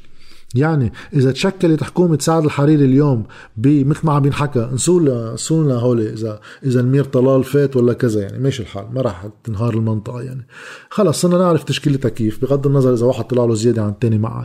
يعني 0.55 0.93
إذا 1.15 1.33
تشكلت 1.33 1.85
حكومة 1.85 2.19
سعد 2.21 2.45
الحريري 2.45 2.85
اليوم 2.85 3.25
مثل 3.57 4.07
ما 4.07 4.13
عم 4.13 4.27
ينحكى 4.27 4.71
نسول 4.73 5.33
نسولنا 5.35 5.75
هول 5.75 6.01
اذا 6.01 6.41
إذا 6.65 6.81
المير 6.81 7.05
طلال 7.05 7.45
فات 7.45 7.77
ولا 7.77 7.93
كذا 7.93 8.21
يعني 8.21 8.39
ماشي 8.39 8.63
الحال 8.63 8.87
ما 8.95 9.01
راح 9.01 9.29
تنهار 9.45 9.75
المنطقة 9.75 10.21
يعني. 10.21 10.47
خلص 10.91 11.21
صرنا 11.21 11.39
نعرف 11.39 11.65
تشكيلتها 11.65 12.09
كيف 12.09 12.43
بغض 12.43 12.67
النظر 12.67 12.95
إذا 12.95 13.07
واحد 13.07 13.25
طلع 13.25 13.45
له 13.45 13.55
زيادة 13.55 13.83
عن 13.83 13.89
الثاني 13.89 14.19
معه 14.19 14.45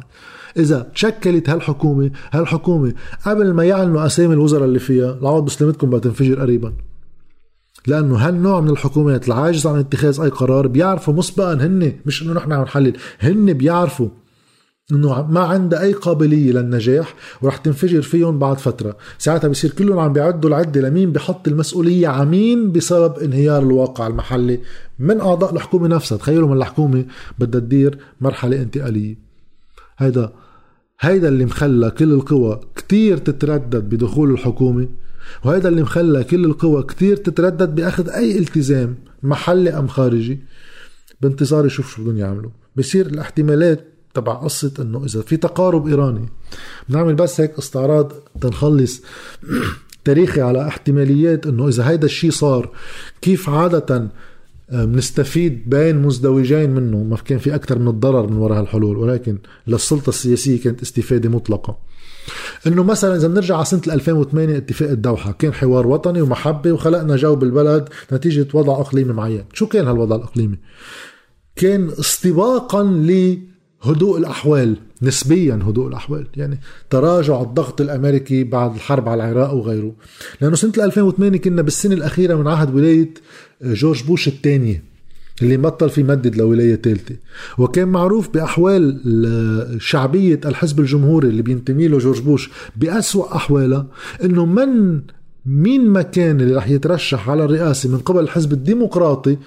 إذا 0.58 0.92
تشكلت 0.96 1.50
هالحكومه 1.50 2.12
هالحكومة 2.32 2.94
قبل 3.26 3.54
ما 3.54 3.64
يعلنوا 3.64 4.06
أسامي 4.06 4.34
الوزراء 4.34 4.66
اللي 4.66 4.80
فيها 4.80 5.14
العوض 5.14 5.46
بسلامتكم 5.46 5.90
بتنفجر 5.90 6.42
قريبا. 6.42 6.74
لأنه 7.88 8.16
هالنوع 8.16 8.62
من 8.62 8.70
الحكومات 8.70 9.28
العاجزه 9.28 9.70
عن 9.70 9.80
اتخاذ 9.80 10.22
أي 10.22 10.30
قرار 10.30 10.68
بيعرفوا 10.68 11.14
مسبقا 11.14 11.54
هن 11.54 11.94
مش 12.06 12.24
إنه 12.24 12.34
نحن 12.34 12.52
عم 12.52 12.62
نحلل 12.62 12.94
هن 13.20 13.54
بيعرفوا 13.54 14.08
إنه 14.92 15.27
ما 15.32 15.39
عندها 15.39 15.82
أي 15.82 15.94
قابلية 15.94 16.51
للنجاح 16.51 17.15
ورح 17.42 17.58
تنفجر 17.58 18.01
فيهم 18.01 18.39
بعد 18.39 18.58
فترة. 18.58 18.98
ساعتها 19.18 19.48
بصير 19.48 19.72
كلهم 19.72 20.00
عم 20.00 20.13
بيعدوا 20.13 20.50
العدة 20.50 20.82
لمين؟ 20.82 21.12
بحط 21.12 21.48
المسؤولية 21.48 22.08
عمين 22.08 22.72
بسبب 22.72 23.20
انهيار 23.20 23.62
الواقع 23.63 24.08
المحلي 24.08 24.60
من 25.00 25.22
أعضاء 25.22 25.54
الحكومة 25.54 25.88
نفسها. 25.88 26.18
تخيلوا 26.18 26.50
من 26.50 26.58
الحكومة 26.58 27.06
بدها 27.39 27.62
تدير 27.62 27.98
مرحلة 28.22 28.62
انتقالية. 28.62 29.18
هيدا 29.98 30.34
هيدا 31.00 31.27
اللي 31.27 31.46
مخلى 31.46 31.92
كل 31.92 32.13
القوى 32.13 32.60
كتير 32.75 33.18
تتردد 33.18 33.89
بدخول 33.89 34.32
الحكومة 34.32 34.88
وهيدا 35.46 35.70
اللي 35.70 35.82
مخلى 35.82 36.24
كل 36.24 36.46
القوى 36.46 36.84
كتير 36.84 37.18
تتردد 37.18 37.75
بأخذ 37.75 38.10
أي 38.10 38.38
التزام 38.38 38.96
محلي 39.24 39.70
أم 39.70 39.88
خارجي. 39.88 40.39
بانتظار 41.22 41.65
يشوف 41.65 41.96
شو 41.96 42.04
بدهم 42.04 42.18
يعملوا. 42.18 42.51
بصير 42.75 43.06
الاحتمالات 43.06 43.95
تبع 44.15 44.34
قصة 44.34 44.72
إنه 44.79 45.05
إذا 45.05 45.22
في 45.22 45.38
تقارب 45.38 45.88
إيراني 45.88 46.29
بنعمل 46.89 47.15
بس 47.15 47.41
هيك 47.41 47.57
استعراض 47.57 48.12
تنخلص 48.41 49.01
تاريخي 50.05 50.41
على 50.41 50.67
احتماليات 50.67 51.48
إنه 51.48 51.67
إذا 51.67 51.89
هيدا 51.89 52.05
الشيء 52.05 52.31
صار 52.31 52.69
كيف 53.22 53.50
عادة 53.50 54.10
آه، 54.69 54.86
بنستفيد 54.86 55.69
بين 55.69 56.01
مزدوجين 56.01 56.69
منه؟ 56.69 57.03
ما 57.03 57.15
كان 57.15 57.38
في 57.38 57.55
أكثر 57.55 57.79
من 57.79 57.88
الضرر 57.88 58.27
من 58.27 58.38
وراء 58.38 58.60
هالحلول 58.60 58.98
ولكن 58.98 59.38
للسلطة 59.67 60.10
السياسية 60.10 60.62
كانت 60.62 60.81
استفادة 60.81 61.29
مطلقة. 61.29 61.77
إنه 62.67 62.84
مثلا 62.84 63.15
إذا 63.15 63.27
بنرجع 63.27 63.55
على 63.55 63.65
سنة 63.65 63.81
2008 63.88 64.57
اتفاق 64.57 64.89
الدوحة 64.89 65.31
كان 65.31 65.53
حوار 65.53 65.88
وطني 65.88 66.22
ومحبة 66.22 66.72
وخلقنا 66.72 67.15
جو 67.15 67.36
بالبلد 67.36 67.89
نتيجة 68.13 68.48
وضع 68.53 68.81
إقليمي 68.81 69.13
معين. 69.13 69.45
شو 69.53 69.67
كان 69.67 69.88
هالوضع 69.88 70.15
الإقليمي؟ 70.15 70.57
كان 71.55 71.89
استباقا 72.00 72.84
ل 72.84 73.39
هدوء 73.86 74.18
الأحوال 74.18 74.77
نسبيا 75.01 75.60
هدوء 75.63 75.88
الأحوال 75.88 76.27
يعني 76.38 76.60
تراجع 76.89 77.42
الضغط 77.42 77.82
الأمريكي 77.82 78.44
بعد 78.44 78.75
الحرب 78.75 79.10
على 79.10 79.24
العراق 79.24 79.54
وغيره. 79.54 79.96
لأنه 80.42 80.56
سنة 80.56 80.74
2008 80.77 81.39
كنا 81.39 81.62
بالسنة 81.62 81.94
الأخيرة 81.94 82.36
من 82.36 82.48
عهد 82.48 82.75
ولاية 82.75 83.13
آه، 83.62 83.74
جورج 83.74 84.04
بوش 84.04 84.27
الثانية 84.27 84.84
اللي 85.42 85.58
بطل 85.58 85.89
في 85.89 86.04
مدد 86.04 86.36
لولاية 86.36 86.75
ثالثة. 86.75 87.15
وكان 87.58 87.88
معروف 87.88 88.30
بأحوال 88.30 89.01
شعبية 89.82 90.39
الحزب 90.46 90.80
الجمهوري 90.80 91.27
اللي 91.27 91.42
بينتمي 91.42 91.88
له 91.88 91.98
جورج 91.98 92.22
بوش 92.22 92.50
بأسوأ 92.75 93.36
أحوالها 93.36 93.88
أنه 94.24 94.46
من 94.46 95.01
مين 95.46 95.90
ما 95.90 96.02
كان 96.02 96.42
اللي 96.42 96.56
رح 96.56 96.70
يترشح 96.70 97.30
على 97.30 97.46
الرئاسة 97.46 97.90
من 97.90 97.98
قبل 97.98 98.20
الحزب 98.20 98.54
الديمقراطي؟ 98.54 99.38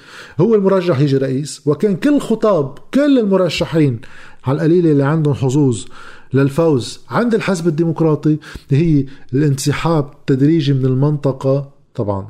هو 0.40 0.54
المرشح 0.54 1.00
يجي 1.00 1.16
رئيس 1.16 1.62
وكان 1.66 1.96
كل 1.96 2.20
خطاب 2.20 2.78
كل 2.94 3.18
المرشحين 3.18 4.00
على 4.44 4.56
القليلة 4.56 4.90
اللي 4.90 5.04
عندهم 5.04 5.34
حظوظ 5.34 5.84
للفوز 6.32 7.00
عند 7.10 7.34
الحزب 7.34 7.68
الديمقراطي 7.68 8.38
هي 8.70 9.06
الانسحاب 9.34 10.10
التدريجي 10.12 10.72
من 10.72 10.84
المنطقة. 10.86 11.72
طبعا 11.94 12.28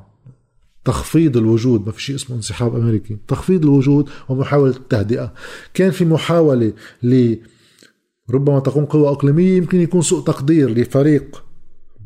تخفيض 0.84 1.36
الوجود 1.36 1.86
ما 1.86 1.92
في 1.92 2.02
شيء 2.02 2.16
اسمه 2.16 2.36
انسحاب 2.36 2.76
أمريكي 2.76 3.16
تخفيض 3.28 3.62
الوجود 3.62 4.08
ومحاولة 4.28 4.76
التهدئة. 4.76 5.32
كان 5.74 5.90
في 5.90 6.04
محاولة 6.04 6.72
ل 7.02 7.34
ربما 8.30 8.60
تكون 8.60 8.84
قوة 8.84 9.10
إقليمية 9.10 9.56
يمكن 9.56 9.80
يكون 9.80 10.02
سوء 10.02 10.24
تقدير 10.24 10.70
لفريق 10.70 11.47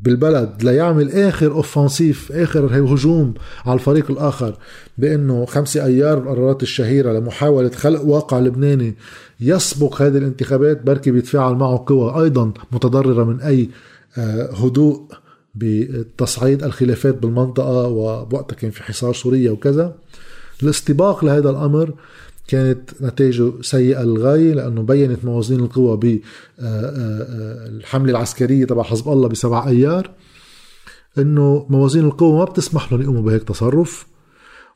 بالبلد 0.03 0.63
ليعمل 0.63 1.11
آخر 1.11 1.53
اوفنسيف 1.53 2.33
آخر 2.33 2.67
هجوم 2.67 3.35
على 3.67 3.75
الفريق 3.75 4.11
الآخر 4.11 4.55
بأنه 4.99 5.45
خمسة 5.45 5.85
أيار 5.85 6.19
القرارات 6.19 6.63
الشهيرة 6.63 7.13
لمحاولة 7.13 7.71
خلق 7.71 8.03
واقع 8.03 8.39
لبناني 8.39 8.95
يسبق 9.41 10.03
هذه 10.03 10.19
الانتخابات 10.19 10.83
بركي 10.83 11.11
بيتفاعل 11.11 11.55
معه 11.55 11.85
قوى 11.87 12.23
أيضا 12.23 12.53
متضررة 12.73 13.25
من 13.25 13.41
أي 13.41 13.69
آه، 14.19 14.51
هدوء 14.53 15.03
بتصعيد 15.55 16.65
الخلافات 16.65 17.15
بالمنطقة 17.15 17.87
ووقتها 17.87 18.57
كان 18.57 18.71
في 18.71 18.83
حصار 18.83 19.15
سوريا 19.15 19.51
وكذا. 19.51 19.95
الاستباق 20.63 21.25
لهذا 21.25 21.51
الأمر 21.51 21.95
كانت 22.49 23.03
نتائجه 23.03 23.53
سيئة 23.63 24.03
للغاية 24.03 24.55
لأنه 24.55 24.83
بينت 24.83 25.25
موازين 25.25 25.61
القوى 25.61 25.97
بالحملة 25.97 26.23
آه، 26.59 27.95
آه، 27.95 28.11
العسكرية 28.11 28.65
تبع 28.65 28.83
حزب 28.83 29.09
الله 29.09 29.29
بسبع 29.29 29.69
أيار 29.69 30.11
أنه 31.19 31.67
موازين 31.71 32.05
القوى 32.05 32.39
ما 32.39 32.45
بتسمح 32.45 32.93
لهم 32.93 33.03
يقوموا 33.03 33.23
بهيك 33.23 33.43
تصرف. 33.43 34.07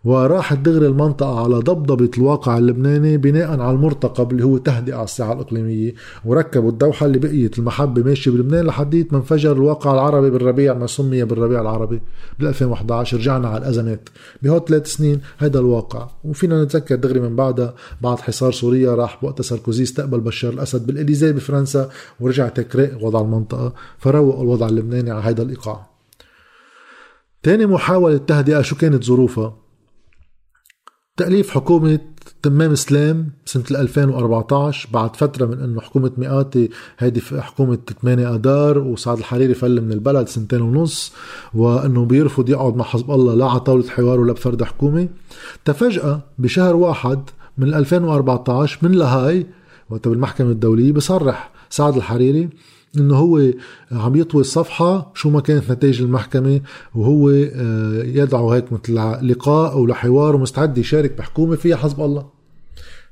وراحت 0.07 0.59
دغري 0.59 0.87
المنطقة 0.87 1.41
على 1.45 1.55
ضبضبة 1.55 2.11
الواقع 2.19 2.59
اللبناني 2.59 3.17
بناء 3.17 3.61
على 3.61 3.71
المرتقب 3.71 4.33
اللي 4.33 4.45
هو 4.45 4.59
تهدئة 4.59 4.95
على 4.95 5.05
الساحة 5.05 5.33
الإقليمية. 5.33 5.95
وركبوا 6.25 6.71
الدوحة 6.71 7.07
اللي 7.07 7.19
بقيت 7.19 7.59
المحبة 7.59 8.03
ماشية 8.03 8.31
بلبنان 8.31 8.67
لحديت 8.67 9.13
ما 9.13 9.19
انفجر 9.19 9.53
الواقع 9.53 9.95
العربي 9.95 10.31
بالربيع 10.31 10.75
ما 10.75 10.87
سمي 10.87 11.25
بالربيع 11.25 11.61
العربي 11.61 12.01
بال 12.39 12.49
2011 12.49 13.17
رجعنا 13.17 13.49
على 13.49 13.59
الأزمات. 13.59 14.09
بهول 14.43 14.65
ثلاث 14.65 14.87
سنين 14.87 15.21
هذا 15.39 15.59
الواقع. 15.59 16.09
وفينا 16.25 16.65
نتذكر 16.65 16.95
دغري 16.95 17.21
من 17.21 17.37
بعدها 17.37 17.75
بعد 18.01 18.19
حصار 18.19 18.53
سوريا 18.53 18.95
راح 18.95 19.25
وقتها 19.25 19.43
ساركوزي 19.43 19.83
استقبل 19.83 20.21
بشار 20.21 20.53
الأسد 20.53 20.87
بالإليزي 20.87 21.33
بفرنسا 21.33 21.91
ورجع 22.21 22.49
تكريق 22.49 23.05
وضع 23.05 23.21
المنطقة 23.21 23.73
فروق 23.99 24.41
الوضع 24.41 24.69
اللبناني 24.69 25.11
على 25.11 25.23
هذا 25.23 25.43
الإيقاع. 25.43 25.87
تاني 27.43 27.67
محاولة 27.67 28.17
تهدئة 28.17 28.63
شو 28.63 28.77
كانت 28.77 29.05
ظروفها؟ 29.05 29.66
تأليف 31.17 31.51
حكومة 31.51 31.99
تمام 32.43 32.75
سلام 32.75 33.29
سنة 33.45 33.65
2014 33.71 34.89
بعد 34.93 35.17
فترة 35.17 35.47
من 35.47 35.61
إنه 35.61 35.81
حكومة 35.81 36.11
مئاتي 36.17 36.71
هيدي 36.99 37.21
حكومة 37.21 37.79
8 38.03 38.35
اذار 38.35 38.79
وسعد 38.79 39.19
الحريري 39.19 39.55
فل 39.55 39.81
من 39.81 39.93
البلد 39.93 40.29
سنتين 40.29 40.61
ونص 40.61 41.13
وإنه 41.55 42.05
بيرفض 42.05 42.49
يقعد 42.51 42.77
مع 42.77 42.85
حزب 42.85 43.11
الله 43.11 43.35
لا 43.35 43.47
على 43.47 43.61
طاولة 43.61 43.89
حوار 43.89 44.21
ولا 44.21 44.33
بفرد 44.33 44.63
حكومة. 44.63 45.09
تفجأة 45.65 46.21
بشهر 46.39 46.77
واحد 46.77 47.21
من 47.59 47.75
2014 47.75 48.79
من 48.83 48.93
لهاي 48.93 49.47
وقت 49.91 50.09
بالمحكمة 50.09 50.51
الدولية 50.51 50.93
بصرح 50.93 51.51
سعد 51.71 51.97
الحريري 51.97 52.49
إنه 52.99 53.17
هو 53.17 53.43
عم 53.93 54.17
يطوي 54.17 54.41
الصفحة 54.41 55.13
شو 55.15 55.31
ما 55.31 55.41
كانت 55.41 55.71
نتائج 55.71 56.03
المحكمة 56.03 56.61
وهو 56.95 57.31
آه، 57.31 58.03
يدعو 58.03 58.53
هيك 58.53 58.73
مثل 58.73 58.95
لقاء 59.23 59.73
أو 59.73 59.87
لحوار 59.87 60.37
ومستعد 60.37 60.79
يشارك 60.79 61.19
بحكومة 61.19 61.57
فيها 61.57 61.77
حزب 61.77 62.01
الله. 62.01 62.37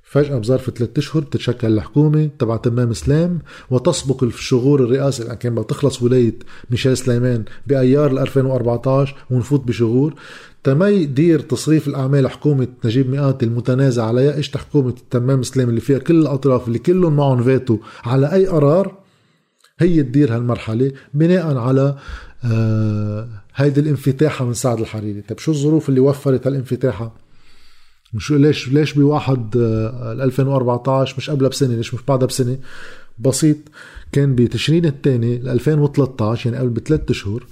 فجأة 0.03 0.38
بظرف 0.38 0.71
ثلاثة 0.71 0.99
أشهر 0.99 1.23
بتتشكل 1.23 1.73
الحكومة 1.73 2.31
تبع 2.38 2.57
تمام 2.57 2.93
سلام 2.93 3.38
وتسبق 3.71 4.25
الشغور 4.25 4.85
الرئاسي 4.85 5.25
لأن 5.25 5.37
كان 5.37 5.67
تخلص 5.67 6.03
ولاية 6.03 6.38
ميشيل 6.71 6.97
سليمان 6.97 7.45
بأيار 7.67 8.11
2014 8.23 9.17
ونفوت 9.31 9.64
بشغور. 9.64 10.14
تمي 10.64 11.05
دير 11.05 11.41
تصريف 11.41 11.88
الأعمال 11.88 12.31
حكومة 12.31 12.69
نجيب 12.85 13.11
مئات 13.11 13.43
المتنازع 13.43 14.05
عليها 14.05 14.38
إجت 14.38 14.57
حكومة 14.57 14.95
تمام 15.11 15.43
سلام 15.43 15.69
اللي 15.69 15.81
فيها 15.81 15.99
كل 15.99 16.14
الأطراف 16.21 16.69
اللي 16.69 16.79
كلهم 16.79 17.17
معهم 17.17 17.43
فيتو 17.43 17.79
على 18.05 18.33
أي 18.33 18.47
قرار 18.47 19.03
هي 19.81 20.02
تدير 20.02 20.37
هالمرحلة 20.37 20.93
بناء 21.14 21.57
على 21.57 21.97
آه 22.45 23.28
هيدي 23.54 23.81
الانفتاحة 23.81 24.45
من 24.45 24.54
سعد 24.54 24.81
الحريري. 24.81 25.21
طيب 25.23 25.38
شو 25.38 25.52
الظروف 25.52 25.88
اللي 25.88 26.00
وفرت 26.00 26.47
هالانفتاحة؟ 26.47 27.14
شو 28.19 28.37
ليش 28.37 28.69
ليش 28.69 28.93
بواحد 28.93 29.57
آه 29.57 30.12
2014 30.12 31.14
مش 31.19 31.31
قبلها 31.31 31.50
بسنة 31.50 31.75
ليش 31.75 31.95
مش 31.95 32.00
بعدها 32.09 32.26
بسنة؟ 32.26 32.59
بسيط 33.19 33.57
كان 34.12 34.35
بتشرين 34.35 34.87
الثاني 34.87 35.37
2013 35.37 36.50
يعني 36.50 36.62
قبل 36.62 36.71
بثلاث 36.71 37.11
اشهر 37.11 37.47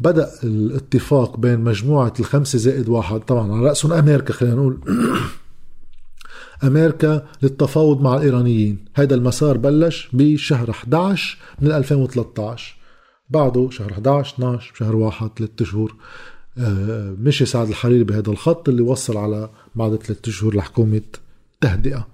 بدأ 0.00 0.30
الاتفاق 0.44 1.36
بين 1.36 1.60
مجموعة 1.60 2.12
الخمسة 2.20 2.58
زائد 2.58 2.88
واحد. 2.88 3.20
طبعا 3.20 3.52
على 3.52 3.66
رأسهم 3.66 3.92
أمريكا 3.92 4.32
خلينا 4.32 4.54
نقول. 4.54 4.78
أمريكا 6.64 7.26
للتفاوض 7.42 8.00
مع 8.00 8.16
الإيرانيين. 8.16 8.84
هذا 8.94 9.14
المسار 9.14 9.56
بلش 9.58 10.08
بشهر 10.12 10.70
11 10.70 11.38
من 11.60 11.72
2013 11.72 12.76
بعده 13.30 13.70
شهر 13.70 13.92
11 13.92 14.34
12 14.34 14.74
شهر 14.74 14.96
1 14.96 15.30
ثلاثة 15.38 15.64
شهور. 15.64 15.96
آه، 16.58 17.16
مشي 17.18 17.44
سعد 17.44 17.68
الحريري 17.68 18.04
بهذا 18.04 18.30
الخط 18.30 18.68
اللي 18.68 18.82
وصل 18.82 19.16
على 19.16 19.50
بعد 19.74 19.96
ثلاثة 19.96 20.32
شهور 20.32 20.56
لحكومة 20.56 21.02
تهدئة. 21.60 22.06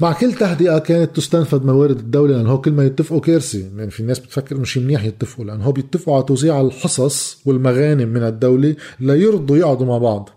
مع 0.00 0.12
كل 0.12 0.32
تهدئة 0.32 0.78
كانت 0.78 1.16
تستنفذ 1.16 1.66
موارد 1.66 1.98
الدولة 1.98 2.36
لأنه 2.36 2.50
هو 2.50 2.60
كل 2.60 2.72
ما 2.72 2.84
يتفقوا 2.84 3.20
كارثة 3.20 3.58
يعني 3.76 3.90
في 3.90 4.02
ناس 4.02 4.18
بتفكر 4.18 4.64
شيء 4.64 4.82
منيح 4.82 5.04
يتفقوا 5.04 5.44
لأنه 5.44 5.64
هو 5.64 5.72
بيتفقوا 5.72 6.14
على 6.14 6.24
توزيع 6.24 6.60
الحصص 6.60 7.38
والمغانم 7.46 8.08
من 8.08 8.22
الدولة 8.22 8.76
ليرضوا 9.00 9.56
يقعدوا 9.56 9.86
مع 9.86 9.98
بعض. 9.98 10.28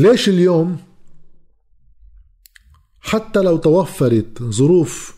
ليش 0.00 0.28
اليوم 0.28 0.78
حتى 3.00 3.40
لو 3.40 3.56
توفرت 3.56 4.42
ظروف 4.42 5.16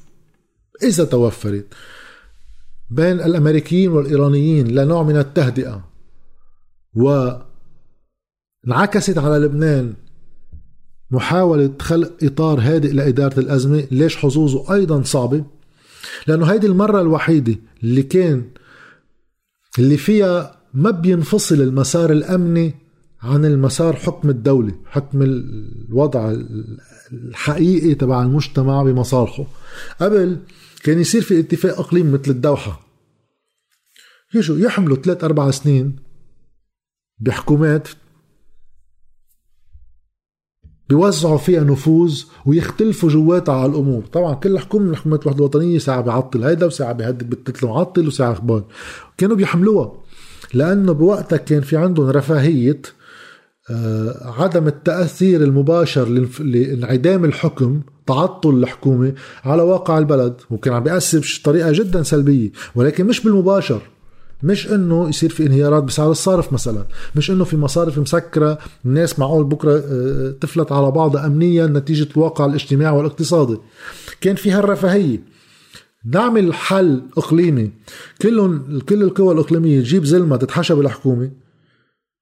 إذا 0.82 1.04
توفرت 1.04 1.66
بين 2.90 3.20
الأمريكيين 3.20 3.90
والإيرانيين 3.90 4.68
لنوع 4.68 5.02
من 5.02 5.16
التهدئة 5.16 5.84
وانعكست 6.94 7.48
على 9.18 9.44
لبنان 9.44 9.94
محاولة 11.10 11.72
خلق 11.80 12.12
إطار 12.22 12.60
هادئ 12.60 12.92
لإدارة 12.92 13.40
الأزمة 13.40 13.88
ليش 13.90 14.16
حظوظه 14.16 14.74
أيضا 14.74 15.02
صعبة؟ 15.02 15.44
لأنه 16.26 16.46
هيدي 16.46 16.66
المرة 16.66 17.00
الوحيدة 17.00 17.56
اللي 17.82 18.02
كان 18.02 18.50
اللي 19.78 19.96
فيها 19.96 20.60
ما 20.74 20.90
بينفصل 20.90 21.54
المسار 21.54 22.12
الأمني 22.12 22.81
عن 23.22 23.44
المسار 23.44 23.96
حكم 23.96 24.30
الدولة 24.30 24.74
حكم 24.86 25.22
الوضع 25.22 26.34
الحقيقي 27.12 27.94
تبع 27.94 28.22
المجتمع 28.22 28.82
بمصالحه 28.82 29.46
قبل 30.00 30.38
كان 30.84 30.98
يصير 30.98 31.22
في 31.22 31.40
اتفاق 31.40 31.78
إقليم 31.78 32.12
مثل 32.12 32.30
الدوحة. 32.30 32.80
يجوا 34.34 34.58
يحملوا 34.58 34.96
ثلاث 34.96 35.24
أربع 35.24 35.50
سنين 35.50 35.96
بحكومات 37.18 37.88
بيوزعوا 40.88 41.38
فيها 41.38 41.64
نفوذ 41.64 42.22
ويختلفوا 42.46 43.08
جواتها 43.08 43.54
على 43.54 43.72
الأمور. 43.72 44.06
طبعا 44.06 44.34
كل 44.34 44.58
حكومة 44.58 44.84
من 44.84 44.90
الحكومات 44.90 45.22
الوحده 45.22 45.38
الوطنيه 45.38 45.78
ساعة 45.78 46.00
بيعطل 46.00 46.44
هيدا 46.44 46.66
وساعة 46.66 46.92
بيهدد 46.92 47.30
بالتتل 47.30 47.66
معطل 47.66 48.06
وساعة 48.06 48.32
أخبار 48.32 48.64
كانوا 49.16 49.36
بيحملوها 49.36 50.02
لأنه 50.54 50.92
بوقتها 50.92 51.36
كان 51.36 51.60
في 51.60 51.76
عندهم 51.76 52.06
رفاهية 52.08 52.82
عدم 54.22 54.66
التأثير 54.66 55.42
المباشر 55.42 56.08
لانعدام 56.40 57.24
الحكم 57.24 57.80
تعطل 58.06 58.54
الحكومة 58.54 59.12
على 59.44 59.62
واقع 59.62 59.98
البلد. 59.98 60.34
وكان 60.50 60.74
عم 60.74 60.82
بيأثر 60.82 61.38
بطريقة 61.40 61.72
جدا 61.72 62.02
سلبية 62.02 62.50
ولكن 62.74 63.06
مش 63.06 63.20
بالمباشر. 63.20 63.80
مش 64.42 64.70
إنه 64.70 65.08
يصير 65.08 65.30
في 65.30 65.46
انهيارات 65.46 65.82
بسعر 65.82 66.10
الصرف 66.10 66.52
مثلا. 66.52 66.84
مش 67.16 67.30
إنه 67.30 67.44
في 67.44 67.56
مصارف 67.56 67.98
مسكرة 67.98 68.58
الناس 68.84 69.18
معقول 69.18 69.44
بكرة 69.44 69.82
آه، 69.86 70.34
تفلت 70.40 70.72
على 70.72 70.90
بعضها 70.90 71.26
امنيا 71.26 71.66
نتيجة 71.66 72.08
الواقع 72.16 72.46
الاجتماعي 72.46 72.96
والاقتصادي. 72.96 73.56
كان 74.20 74.36
في 74.36 74.50
هالرفاهية. 74.50 75.22
نعمل 76.04 76.54
حل 76.54 77.02
إقليمي. 77.16 77.70
كلهم 78.22 78.78
كل 78.88 79.02
القوى 79.02 79.34
الإقليمية 79.34 79.80
تجيب 79.80 80.04
زلمة 80.04 80.36
تتحشى 80.36 80.74
بالحكومة. 80.74 81.41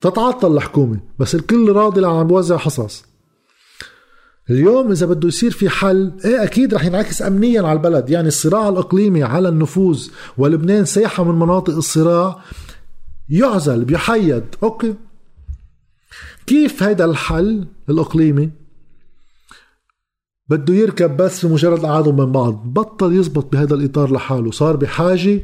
تتعطل 0.00 0.56
الحكومة 0.56 1.00
بس 1.18 1.34
الكل 1.34 1.72
راضي 1.72 2.06
عم 2.06 2.26
بوزع 2.26 2.56
حصص. 2.56 3.04
اليوم 4.50 4.90
إذا 4.90 5.06
بده 5.06 5.28
يصير 5.28 5.50
في 5.50 5.68
حل 5.68 6.12
إيه 6.24 6.44
أكيد 6.44 6.74
رح 6.74 6.84
ينعكس 6.84 7.22
أمنيا 7.22 7.62
على 7.62 7.72
البلد. 7.72 8.10
يعني 8.10 8.28
الصراع 8.28 8.68
الإقليمي 8.68 9.22
على 9.22 9.48
النفوذ 9.48 10.08
ولبنان 10.38 10.84
ساحة 10.84 11.24
من 11.24 11.38
مناطق 11.38 11.76
الصراع 11.76 12.42
يعزل 13.28 13.84
بيحيد. 13.84 14.44
أوكي. 14.62 14.94
كيف 16.46 16.82
هيدا 16.82 17.04
الحل 17.04 17.66
الإقليمي؟ 17.88 18.50
بده 20.48 20.74
يركب 20.74 21.16
بس 21.16 21.40
في 21.40 21.46
مجرد 21.46 21.86
قعدهم 21.86 22.16
من 22.16 22.32
بعض. 22.32 22.62
بطل 22.64 23.12
يزبط 23.12 23.52
بهذا 23.52 23.74
الإطار 23.74 24.12
لحاله. 24.12 24.50
صار 24.50 24.76
بحاجة 24.76 25.40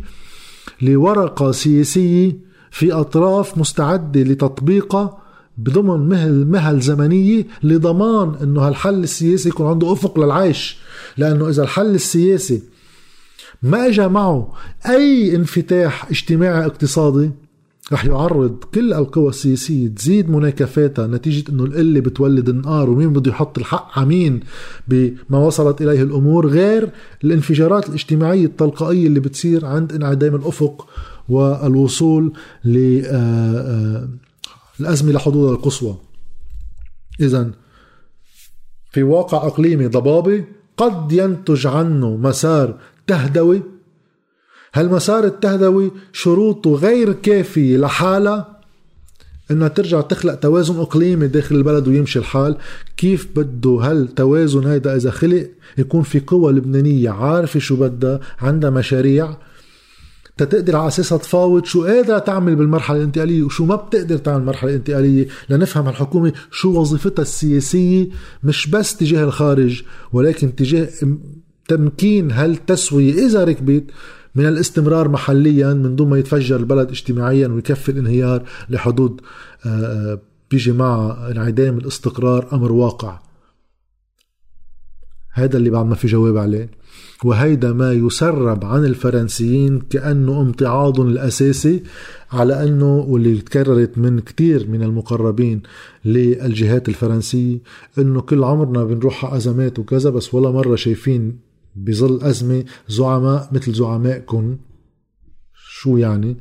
لورقة 0.82 1.52
سياسية 1.52 2.46
في 2.70 2.92
أطراف 2.92 3.58
مستعدة 3.58 4.22
لتطبيقها 4.22 5.18
بضمن 5.58 6.08
مهل 6.08 6.46
مهل 6.46 6.80
زمنية 6.80 7.46
لضمان 7.62 8.34
أنه 8.42 8.60
هالحل 8.60 9.02
السياسي 9.02 9.48
يكون 9.48 9.66
عنده 9.66 9.92
أفق 9.92 10.20
للعيش. 10.20 10.78
لأنه 11.16 11.48
إذا 11.48 11.62
الحل 11.62 11.94
السياسي 11.94 12.62
ما 13.62 13.86
اجى 13.86 14.08
معه 14.08 14.52
أي 14.86 15.36
انفتاح 15.36 16.10
اجتماعي 16.10 16.66
اقتصادي 16.66 17.30
رح 17.92 18.04
يعرض 18.04 18.56
كل 18.74 18.92
القوى 18.94 19.28
السياسية 19.28 19.88
تزيد 19.88 20.30
مناكفاتها 20.30 21.06
نتيجة 21.06 21.50
إنه 21.50 21.64
القلة 21.64 22.00
بتولد 22.00 22.48
النار 22.48 22.90
ومين 22.90 23.12
بده 23.12 23.30
يحط 23.30 23.58
الحق 23.58 23.98
عمين 23.98 24.40
بما 24.88 25.38
وصلت 25.38 25.82
إليه 25.82 26.02
الأمور 26.02 26.46
غير 26.46 26.90
الانفجارات 27.24 27.88
الاجتماعية 27.88 28.44
التلقائية 28.46 29.06
اللي 29.06 29.20
بتصير 29.20 29.66
عند 29.66 29.92
انعدام 29.92 30.34
الأفق. 30.34 30.88
والوصول 31.28 32.32
للأزمة 32.64 34.08
آه، 34.80 35.12
آه، 35.12 35.12
لحدودها 35.12 35.52
القصوى. 35.52 35.96
إذا 37.20 37.50
في 38.90 39.02
واقع 39.02 39.46
إقليمي 39.46 39.86
ضبابي 39.86 40.44
قد 40.76 41.12
ينتج 41.12 41.66
عنه 41.66 42.16
مسار 42.16 42.78
تهدوي. 43.06 43.62
هالمسار 44.74 45.24
التهدوي 45.24 45.90
شروطه 46.12 46.74
غير 46.74 47.12
كافية 47.12 47.76
لحالها 47.78 48.56
إنها 49.50 49.68
ترجع 49.68 50.00
تخلق 50.00 50.34
توازن 50.34 50.80
إقليمي 50.80 51.26
داخل 51.26 51.56
البلد 51.56 51.88
ويمشي 51.88 52.18
الحال؟ 52.18 52.56
كيف 52.96 53.28
بده 53.36 53.70
هالتوازن 53.70 54.66
هيدا 54.66 54.96
إذا 54.96 55.10
خلق 55.10 55.50
يكون 55.78 56.02
في 56.02 56.20
قوى 56.20 56.52
لبنانية 56.52 57.10
عارفة 57.10 57.60
شو 57.60 57.76
بدها 57.76 58.20
عندها 58.38 58.70
مشاريع؟ 58.70 59.36
تتقدر 60.36 60.76
على 60.76 60.88
أساسها 60.88 61.18
تفاوض 61.18 61.64
شو 61.64 61.84
قادرة 61.84 62.18
تعمل 62.18 62.56
بالمرحلة 62.56 62.98
الانتقالية 62.98 63.42
وشو 63.42 63.64
ما 63.64 63.76
بتقدر 63.76 64.16
تعمل 64.16 64.38
بالمرحلة 64.38 64.70
الانتقالية 64.70 65.28
لنفهم 65.50 65.88
الحكومة 65.88 66.32
شو 66.50 66.80
وظيفتها 66.80 67.22
السياسية 67.22 68.08
مش 68.44 68.70
بس 68.70 68.96
تجاه 68.96 69.24
الخارج 69.24 69.82
ولكن 70.12 70.54
تجاه 70.54 70.88
تمكين 71.68 72.30
هالتسوية 72.30 73.26
إذا 73.26 73.44
ركبت 73.44 73.84
من 74.34 74.46
الاستمرار 74.46 75.08
محليا 75.08 75.74
من 75.74 75.96
دون 75.96 76.10
ما 76.10 76.18
يتفجر 76.18 76.56
البلد 76.56 76.90
اجتماعيا 76.90 77.48
ويكفي 77.48 77.88
الانهيار 77.88 78.42
لحدود 78.68 79.20
آه، 79.66 79.68
آه، 79.68 80.20
بيجي 80.50 80.72
مع 80.72 81.18
انعدام 81.30 81.78
الاستقرار 81.78 82.48
أمر 82.52 82.72
واقع. 82.72 83.18
هذا 85.32 85.56
اللي 85.56 85.70
بعد 85.70 85.86
ما 85.86 85.94
في 85.94 86.06
جواب 86.06 86.36
عليه. 86.36 86.70
وهيدا 87.24 87.72
ما 87.72 87.92
يسرب 87.92 88.64
عن 88.64 88.84
الفرنسيين 88.84 89.80
كأنه 89.80 90.40
امتعاض 90.40 91.00
الأساسي 91.00 91.82
على 92.32 92.64
أنه 92.64 92.96
واللي 92.98 93.38
تكررت 93.38 93.98
من 93.98 94.20
كتير 94.20 94.68
من 94.68 94.82
المقربين 94.82 95.62
للجهات 96.04 96.88
الفرنسية 96.88 97.58
أنه 97.98 98.20
كل 98.20 98.44
عمرنا 98.44 98.84
بنروح 98.84 99.24
على 99.24 99.36
أزمات 99.36 99.78
وكذا 99.78 100.10
بس 100.10 100.34
ولا 100.34 100.50
مرة 100.50 100.76
شايفين 100.76 101.38
بظل 101.76 102.22
أزمة 102.22 102.64
زعماء 102.88 103.48
مثل 103.52 103.72
زعمائكم. 103.72 104.56
شو 105.54 105.96
يعني؟ 105.96 106.36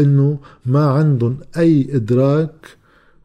إنه 0.00 0.38
ما 0.66 0.84
عندهم 0.84 1.36
أي 1.56 1.88
إدراك 1.96 2.66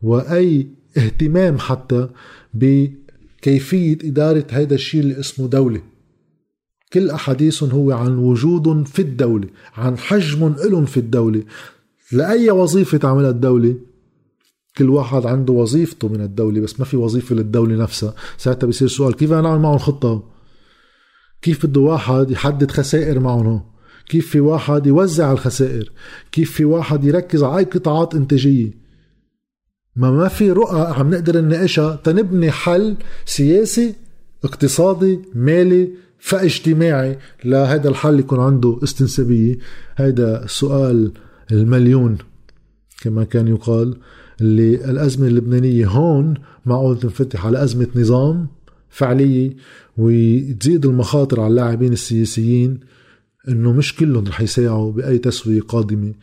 وأي 0.02 0.68
اهتمام 0.98 1.58
حتى 1.58 2.10
بكيفية 2.54 3.98
إدارة 4.04 4.46
هذا 4.52 4.76
الشيء 4.76 5.02
اللي 5.02 5.20
اسمه 5.20 5.48
دولة. 5.48 5.82
كل 6.94 7.10
أحاديثهم 7.10 7.70
هو 7.70 7.92
عن 7.92 8.18
وجود 8.18 8.88
في 8.88 9.02
الدولة 9.02 9.48
عن 9.74 9.98
حجم 9.98 10.56
لهم 10.64 10.86
في 10.86 10.98
الدولة. 10.98 11.44
لأي 12.12 12.52
وظيفة 12.52 12.98
تعملها 12.98 13.30
الدولة؟ 13.30 13.76
كل 14.78 14.90
واحد 14.90 15.26
عنده 15.26 15.54
وظيفته 15.54 16.08
من 16.08 16.22
الدولة 16.22 16.62
بس 16.62 16.80
ما 16.80 16.86
في 16.86 16.98
وظيفة 16.98 17.36
للدولة 17.36 17.76
نفسها. 17.76 18.14
ساعتها 18.38 18.68
بيصير 18.68 18.88
سؤال 18.88 19.16
كيف 19.16 19.32
أنا 19.32 19.48
أعمل 19.50 19.62
معهم 19.62 19.78
خطة؟ 19.78 20.24
كيف 21.42 21.66
بده 21.66 21.82
واحد 21.82 22.32
يحدد 22.32 22.72
خسائر 22.72 23.20
معهم؟ 23.20 23.62
كيف 24.10 24.30
في 24.30 24.40
واحد 24.40 24.88
يوزع 24.88 25.32
الخسائر؟ 25.32 25.92
كيف 26.32 26.52
في 26.52 26.66
واحد 26.66 27.04
يركز 27.04 27.44
على 27.44 27.58
أي 27.58 27.64
قطاعات 27.64 28.16
إنتاجية؟ 28.16 28.72
ما 29.96 30.12
ما 30.12 30.28
في 30.28 30.52
رؤى 30.52 30.94
عم 30.98 31.10
نقدر 31.10 31.42
نناقشها 31.42 31.96
تنبني 31.96 32.52
حل 32.52 32.98
سياسي 33.26 33.96
اقتصادي 34.44 35.20
مالي 35.36 35.92
فاجتماعي 36.20 37.18
لهذا 37.46 37.90
الحل 37.90 38.20
يكون 38.20 38.40
عنده 38.40 38.80
استنسابية. 38.84 39.58
هذا 39.96 40.44
السؤال 40.44 41.12
المليون 41.52 42.18
كما 43.02 43.24
كان 43.24 43.48
يقال 43.48 43.98
اللي 44.42 44.76
الأزمة 44.76 45.28
اللبنانية. 45.28 45.88
هون 45.88 46.34
معقول 46.66 47.00
تنفتح 47.00 47.46
على 47.46 47.64
أزمة 47.64 47.88
نظام 47.96 48.48
فعلية 48.90 49.56
وتزيد 49.98 50.86
المخاطر 50.86 51.40
على 51.40 51.50
اللاعبين 51.50 51.94
السياسيين 51.94 52.80
إنه 53.48 53.72
مش 53.72 53.96
كلهم 53.96 54.28
رح 54.28 54.42
يساعوا 54.42 54.92
بأي 54.92 55.18
تسوية 55.18 55.62
قادمة. 55.62 56.14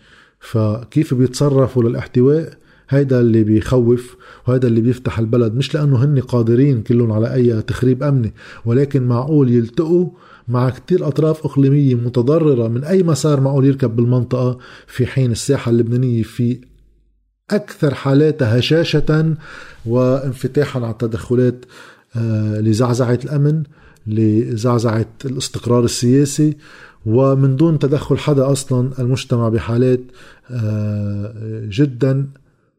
فكيف 0.40 1.14
بيتصرفوا 1.14 1.82
للاحتواء؟ 1.82 2.63
هيدا 2.88 3.20
اللي 3.20 3.44
بيخوف 3.44 4.16
وهذا 4.48 4.66
اللي 4.66 4.80
بيفتح 4.80 5.18
البلد 5.18 5.54
مش 5.54 5.74
لأنه 5.74 6.04
هن 6.04 6.18
قادرين 6.18 6.82
كلهم 6.82 7.12
على 7.12 7.34
أي 7.34 7.62
تخريب 7.62 8.02
أمني 8.02 8.34
ولكن 8.64 9.02
معقول 9.02 9.50
يلتقوا 9.50 10.08
مع 10.48 10.70
كتير 10.70 11.08
أطراف 11.08 11.44
إقليمية 11.44 11.94
متضررة 11.94 12.68
من 12.68 12.84
أي 12.84 13.02
مسار 13.02 13.40
معقول 13.40 13.64
يركب 13.64 13.96
بالمنطقة 13.96 14.58
في 14.86 15.06
حين 15.06 15.32
الساحة 15.32 15.70
اللبنانية 15.70 16.22
في 16.22 16.60
أكثر 17.50 17.94
حالاتها 17.94 18.58
هشاشة 18.58 19.34
وانفتاحا 19.86 20.80
على 20.80 20.90
التدخلات 20.90 21.64
آه، 22.16 22.60
لزعزعة 22.60 23.18
الأمن 23.24 23.62
لزعزعة 24.06 25.06
الاستقرار 25.24 25.84
السياسي 25.84 26.56
ومن 27.06 27.56
دون 27.56 27.78
تدخل 27.78 28.18
حدا 28.18 28.52
أصلا 28.52 28.90
المجتمع 28.98 29.48
بحالات 29.48 30.00
آه، 30.50 31.62
جدا 31.68 32.28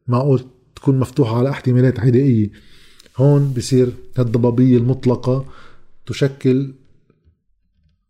معقول 0.08 0.40
تكون 0.76 0.98
مفتوحة 0.98 1.38
على 1.38 1.50
احتمالات 1.50 2.00
عدائية 2.00 2.50
هون 3.16 3.52
بصير 3.56 3.92
الضبابية 4.18 4.76
المطلقة 4.76 5.44
تشكل 6.06 6.72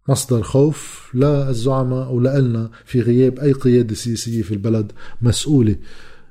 مصدر 0.08 0.42
خوف 0.42 1.10
للزعماء 1.14 2.06
أو 2.06 2.20
لنا 2.20 2.70
في 2.84 3.00
غياب 3.00 3.38
أي 3.38 3.52
قيادة 3.52 3.94
سياسية 3.94 4.42
في 4.42 4.54
البلد 4.54 4.92
مسؤولة 5.22 5.76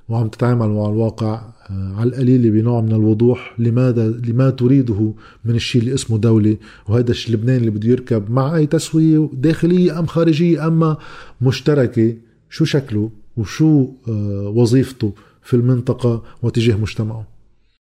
وعم 0.10 0.28
تتعامل 0.28 0.70
مع 0.70 0.90
الواقع 0.90 1.34
آه، 1.70 1.94
على 1.98 2.10
القليل 2.10 2.52
بنوع 2.52 2.82
من 2.82 2.92
الوضوح 2.92 3.56
لماذا 3.60 4.08
لما 4.08 4.50
تريده 4.50 5.14
من 5.46 5.56
الشيء 5.56 5.82
اللي 5.82 5.94
اسمه 5.94 6.18
دولة. 6.18 6.58
وهذا 6.88 7.12
الشيء 7.12 7.34
لبنان 7.34 7.58
اللي 7.58 7.70
بده 7.70 7.90
يركب 7.90 8.32
مع 8.32 8.56
أي 8.56 8.66
تسوية 8.66 9.30
داخلية 9.34 10.00
أم 10.00 10.06
خارجية 10.06 10.68
أما 10.68 10.98
مشتركة 11.42 12.16
شو 12.50 12.66
شكله 12.66 13.10
وشو 13.38 13.88
آه، 14.08 14.54
وظيفته؟ 14.56 15.14
في 15.46 15.54
المنطقة 15.54 16.24
وتجاه 16.44 16.76
مجتمعه. 16.76 17.35